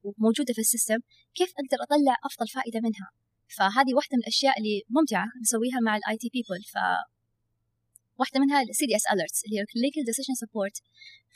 وموجودة 0.05 0.53
في 0.55 0.61
ال 0.67 0.71
system 0.71 0.99
كيف 1.39 1.51
أقدر 1.61 1.79
أطلع 1.85 2.15
أفضل 2.29 2.49
فائدة 2.57 2.81
منها؟ 2.87 3.09
فهذه 3.57 3.95
واحدة 3.97 4.15
من 4.17 4.23
الأشياء 4.25 4.55
اللي 4.59 4.77
ممتعة 4.97 5.27
نسويها 5.43 5.79
مع 5.87 5.97
ال 5.97 6.17
IT 6.23 6.29
people 6.35 6.63
ف 6.73 6.77
واحدة 8.21 8.41
منها 8.41 8.63
ال 8.63 8.87
CDS 8.87 9.07
alerts 9.13 9.41
اللي 9.45 9.57
هي 9.59 9.65
clinical 9.73 10.03
decision 10.11 10.37
support 10.43 10.77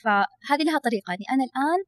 فهذه 0.02 0.62
لها 0.68 0.78
طريقة 0.78 1.10
يعني 1.12 1.26
أنا 1.34 1.44
الآن 1.48 1.80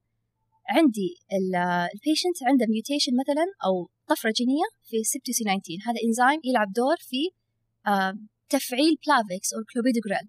عندي 0.76 1.10
ال 1.38 1.51
patient 1.51 2.38
عنده 2.48 2.64
mutation 2.72 3.12
مثلا 3.22 3.46
أو 3.66 3.90
طفرة 4.10 4.32
جينية 4.38 4.66
في 4.88 4.96
C19 5.04 5.60
هذا 5.86 5.98
انزيم 6.06 6.40
يلعب 6.48 6.68
دور 6.72 6.96
في 7.08 7.22
تفعيل 8.50 8.96
بلافيكس 9.06 9.54
أو 9.54 9.60
كلوبيدوغريل 9.72 10.26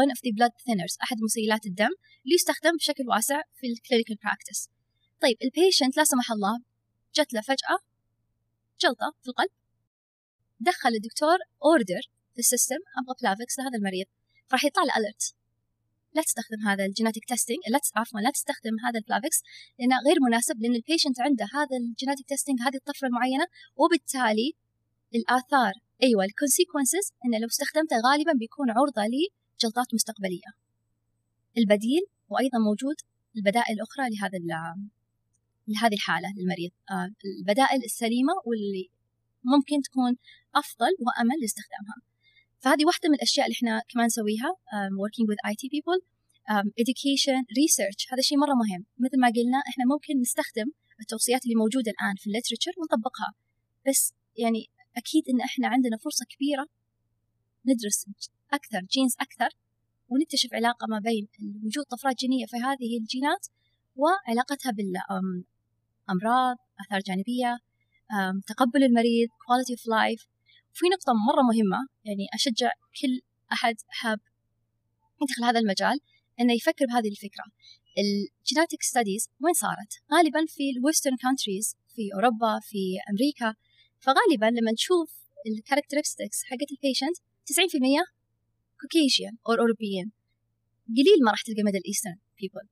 one 0.00 0.10
of 0.14 0.18
the 0.24 0.32
blood 0.38 0.54
thinners 0.64 0.94
أحد 1.02 1.16
مسيلات 1.26 1.66
الدم 1.66 1.94
اللي 2.24 2.34
يستخدم 2.34 2.76
بشكل 2.76 3.04
واسع 3.08 3.42
في 3.58 3.66
ال 3.66 3.72
clinical 3.72 4.16
practice 4.24 4.68
طيب 5.22 5.36
ال 5.44 5.50
patient 5.50 5.96
لا 5.96 6.04
سمح 6.04 6.32
الله 6.32 6.58
جت 7.14 7.32
له 7.32 7.40
فجأة 7.40 7.78
جلطة 8.80 9.14
في 9.22 9.28
القلب. 9.28 9.50
دخل 10.60 10.88
الدكتور 10.88 11.38
order 11.64 12.02
في 12.34 12.38
ال 12.38 12.44
system 12.44 12.80
أبغى 12.98 13.14
بلافكس 13.22 13.58
لهذا 13.58 13.76
المريض. 13.78 14.06
راح 14.52 14.64
يطلع 14.64 14.84
له 14.84 14.96
alert 14.96 15.34
لا 16.14 16.22
تستخدم 16.22 16.60
هذا 16.68 16.84
ال 16.84 16.89
genetic 16.89 17.24
testing 17.24 17.58
لا 17.68 17.80
عفوا 17.96 18.20
لا 18.20 18.30
تستخدم 18.30 18.76
هذا 18.86 18.98
البلافكس 18.98 19.42
لأنه 19.78 19.96
غير 20.06 20.16
مناسب 20.26 20.60
لأن 20.60 20.74
ال 20.74 20.80
patient 20.80 21.20
عنده 21.20 21.44
هذا 21.54 21.76
ال 21.76 21.82
genetic 21.82 22.26
testing 22.28 22.58
هذه 22.60 22.76
الطفرة 22.76 23.08
المعينة 23.08 23.46
وبالتالي 23.76 24.52
الآثار. 25.14 25.72
أيوه 26.02 26.24
ال 26.24 26.30
consequences 26.30 27.06
انه 27.24 27.38
لو 27.38 27.46
استخدمته 27.46 27.96
غالبا 28.06 28.32
بيكون 28.32 28.70
عرضة 28.70 29.02
لجلطات 29.12 29.94
مستقبلية. 29.94 30.50
البديل 31.58 32.02
وأيضا 32.28 32.58
موجود 32.58 32.96
البدائل 33.36 33.74
الأخرى 33.76 34.04
لهذا 34.12 34.38
لهذه 35.68 35.94
الحالة 35.94 36.28
للمريض. 36.36 36.70
آه، 36.90 37.08
البدائل 37.38 37.80
السليمة 37.84 38.34
واللي 38.46 38.86
ممكن 39.44 39.82
تكون 39.86 40.12
أفضل 40.54 40.92
وآمن 41.04 41.36
لاستخدامها. 41.40 41.98
فهذه 42.62 42.84
واحدة 42.86 43.08
من 43.08 43.14
الأشياء 43.14 43.46
اللي 43.46 43.56
إحنا 43.58 43.82
كمان 43.90 44.06
نسويها 44.06 44.50
working 45.02 45.26
with 45.30 45.40
IT 45.52 45.62
people. 45.76 46.00
education 46.82 47.40
research 47.60 48.00
هذا 48.12 48.22
شيء 48.28 48.38
مرة 48.38 48.54
مهم. 48.62 48.82
مثل 48.98 49.16
ما 49.20 49.28
قلنا 49.36 49.58
إحنا 49.70 49.84
ممكن 49.92 50.20
نستخدم 50.20 50.68
التوصيات 51.00 51.44
اللي 51.44 51.54
موجودة 51.54 51.90
الآن 51.94 52.14
في 52.20 52.26
ال 52.26 52.30
literature 52.30 52.72
ونطبقها. 52.78 53.30
بس 53.88 54.14
يعني 54.36 54.70
أكيد 54.96 55.24
إن 55.28 55.40
إحنا 55.40 55.68
عندنا 55.68 55.96
فرصة 55.96 56.24
كبيرة 56.30 56.66
ندرس 57.66 58.06
أكثر 58.52 58.80
genes 58.80 59.14
أكثر 59.20 59.48
ونكتشف 60.08 60.48
علاقة 60.52 60.86
ما 60.90 60.98
بين 60.98 61.28
وجود 61.64 61.84
طفرات 61.84 62.16
جينية 62.16 62.46
في 62.46 62.56
هذه 62.56 62.98
الجينات 63.00 63.46
وعلاقتها 63.96 64.72
بال 64.72 64.92
أمراض 66.10 66.56
آثار 66.80 67.00
جانبية 67.00 67.58
تقبل 68.46 68.84
المريض 68.84 69.28
quality 69.28 69.74
of 69.78 69.82
life. 69.98 70.26
وفي 70.74 70.86
نقطة 70.94 71.12
مرة 71.28 71.42
مهمة 71.42 71.88
يعني 72.04 72.26
أشجع 72.34 72.70
كل 73.00 73.20
أحد 73.52 73.76
حاب 73.88 74.20
يدخل 75.22 75.44
هذا 75.44 75.58
المجال 75.58 76.00
إنه 76.40 76.52
يفكر 76.54 76.84
بهذه 76.86 77.08
الفكرة. 77.08 77.44
ال 78.02 78.12
genetic 78.12 78.82
studies 78.82 79.28
وين 79.40 79.54
صارت؟ 79.54 79.92
غالبا 80.12 80.40
في 80.48 80.70
ال 80.76 80.81
Western 80.81 81.16
countries 81.16 81.76
في 81.94 82.02
أوروبا 82.14 82.60
في 82.62 82.96
أمريكا. 83.10 83.54
فغالبا 84.04 84.46
لما 84.60 84.72
نشوف 84.72 85.10
ال 85.46 85.52
characteristics 85.52 86.38
حقت 86.44 86.70
ال 86.74 86.79
patient 86.79 87.16
90% 87.16 87.22
Caucasian 88.80 89.34
أو 89.46 89.52
أوروبيين 89.52 90.12
قليل 90.96 91.18
ما 91.24 91.30
راح 91.30 91.42
تلقى 91.42 91.62
Middle 91.62 91.82
Eastern 91.88 92.18
people 92.38 92.66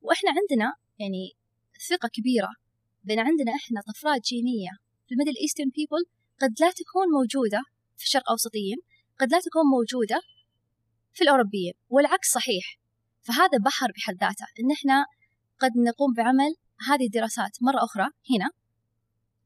وإحنا 0.00 0.30
عندنا 0.38 0.68
يعني 0.98 1.24
ثقة 1.90 2.08
كبيرة 2.16 2.52
بين 3.04 3.18
عندنا 3.18 3.52
إحنا 3.60 3.80
طفرات 3.88 4.20
جينية 4.30 4.72
في 5.06 5.12
ال 5.14 5.17
Middle 5.17 5.36
Eastern 5.42 5.70
people 5.76 6.02
قد 6.40 6.52
لا 6.60 6.70
تكون 6.80 7.06
موجودة 7.18 7.62
في 7.96 8.04
الشرق 8.04 8.30
أوسطيين 8.30 8.78
قد 9.20 9.28
لا 9.32 9.38
تكون 9.46 9.64
موجودة 9.76 10.20
في 11.12 11.22
الأوروبيين 11.24 11.72
والعكس 11.88 12.28
صحيح. 12.32 12.78
فهذا 13.22 13.58
بحر 13.66 13.88
بحد 13.96 14.14
ذاته. 14.14 14.46
إن 14.60 14.70
إحنا 14.72 15.06
قد 15.58 15.70
نقوم 15.88 16.12
بعمل 16.16 16.54
هذه 16.88 17.04
الدراسات 17.06 17.50
مرة 17.62 17.84
أخرى 17.84 18.04
هنا 18.04 18.50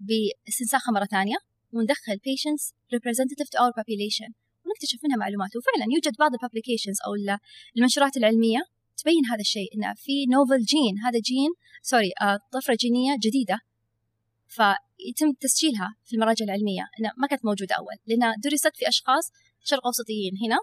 باستنساخها 0.07 0.93
مرة 0.93 1.05
ثانية 1.05 1.37
وندخل 1.73 2.17
patients 2.29 2.65
representative 2.97 3.49
to 3.53 3.57
our 3.63 3.73
population. 3.81 4.31
ونكتشف 4.65 4.99
منها 5.05 5.17
معلومات. 5.17 5.51
وفعلا 5.57 5.87
يوجد 5.95 6.15
بعض 6.19 6.33
ال 6.33 6.38
publications 6.38 6.97
أو 7.07 7.13
المنشورات 7.77 8.17
العلمية 8.17 8.61
تبين 8.97 9.25
هذا 9.33 9.41
الشيء 9.41 9.69
انه 9.75 9.95
في 9.97 10.27
novel 10.35 10.63
gene 10.73 10.95
هذا 11.07 11.19
جين 11.19 11.51
sorry 11.83 12.11
آه، 12.23 12.39
طفرة 12.53 12.77
جينية 12.81 13.15
جديدة. 13.25 13.59
فيتم 14.57 15.33
تسجيلها 15.41 15.89
في 16.05 16.13
المراجع 16.17 16.45
العلمية. 16.45 16.85
انها 17.01 17.13
ما 17.17 17.27
كانت 17.31 17.45
موجودة 17.45 17.75
أول. 17.75 17.97
لانها 18.07 18.35
درست 18.45 18.77
في 18.79 18.89
أشخاص 18.89 19.25
شرق 19.71 19.87
أوسطيين 19.87 20.35
هنا. 20.45 20.59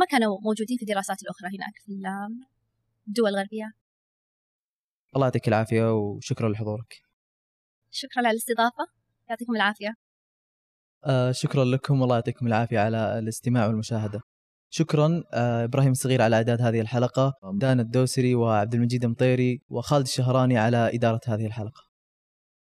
ما 0.00 0.06
كانوا 0.06 0.40
موجودين 0.46 0.76
في 0.76 0.82
الدراسات 0.82 1.22
الأخرى 1.22 1.48
هناك 1.56 1.74
في 1.84 1.92
الدول 3.08 3.28
الغربيه 3.28 3.72
الله 5.14 5.26
يعطيك 5.26 5.48
العافية 5.48 5.92
وشكرا 5.94 6.48
لحضورك. 6.48 7.09
شكرا 7.90 8.18
على 8.18 8.30
الاستضافة. 8.30 8.86
يعطيكم 9.30 9.56
العافية. 9.56 9.94
آه 11.04 11.32
شكرا 11.32 11.64
لكم 11.64 12.00
والله 12.00 12.14
يعطيكم 12.14 12.46
العافية 12.46 12.78
على 12.78 13.18
الاستماع 13.18 13.66
والمشاهدة. 13.66 14.20
شكرا 14.70 15.24
آه، 15.32 15.64
إبراهيم 15.64 15.90
الصغير 15.90 16.22
على 16.22 16.36
إعداد 16.36 16.62
هذه 16.62 16.80
الحلقة 16.80 17.34
دان 17.54 17.80
الدوسري 17.80 18.34
وعبد 18.34 18.74
المجيد 18.74 19.06
مطيري 19.06 19.62
وخالد 19.68 20.06
الشهراني 20.06 20.58
على 20.58 20.90
إدارة 20.94 21.20
هذه 21.26 21.46
الحلقة. 21.46 21.89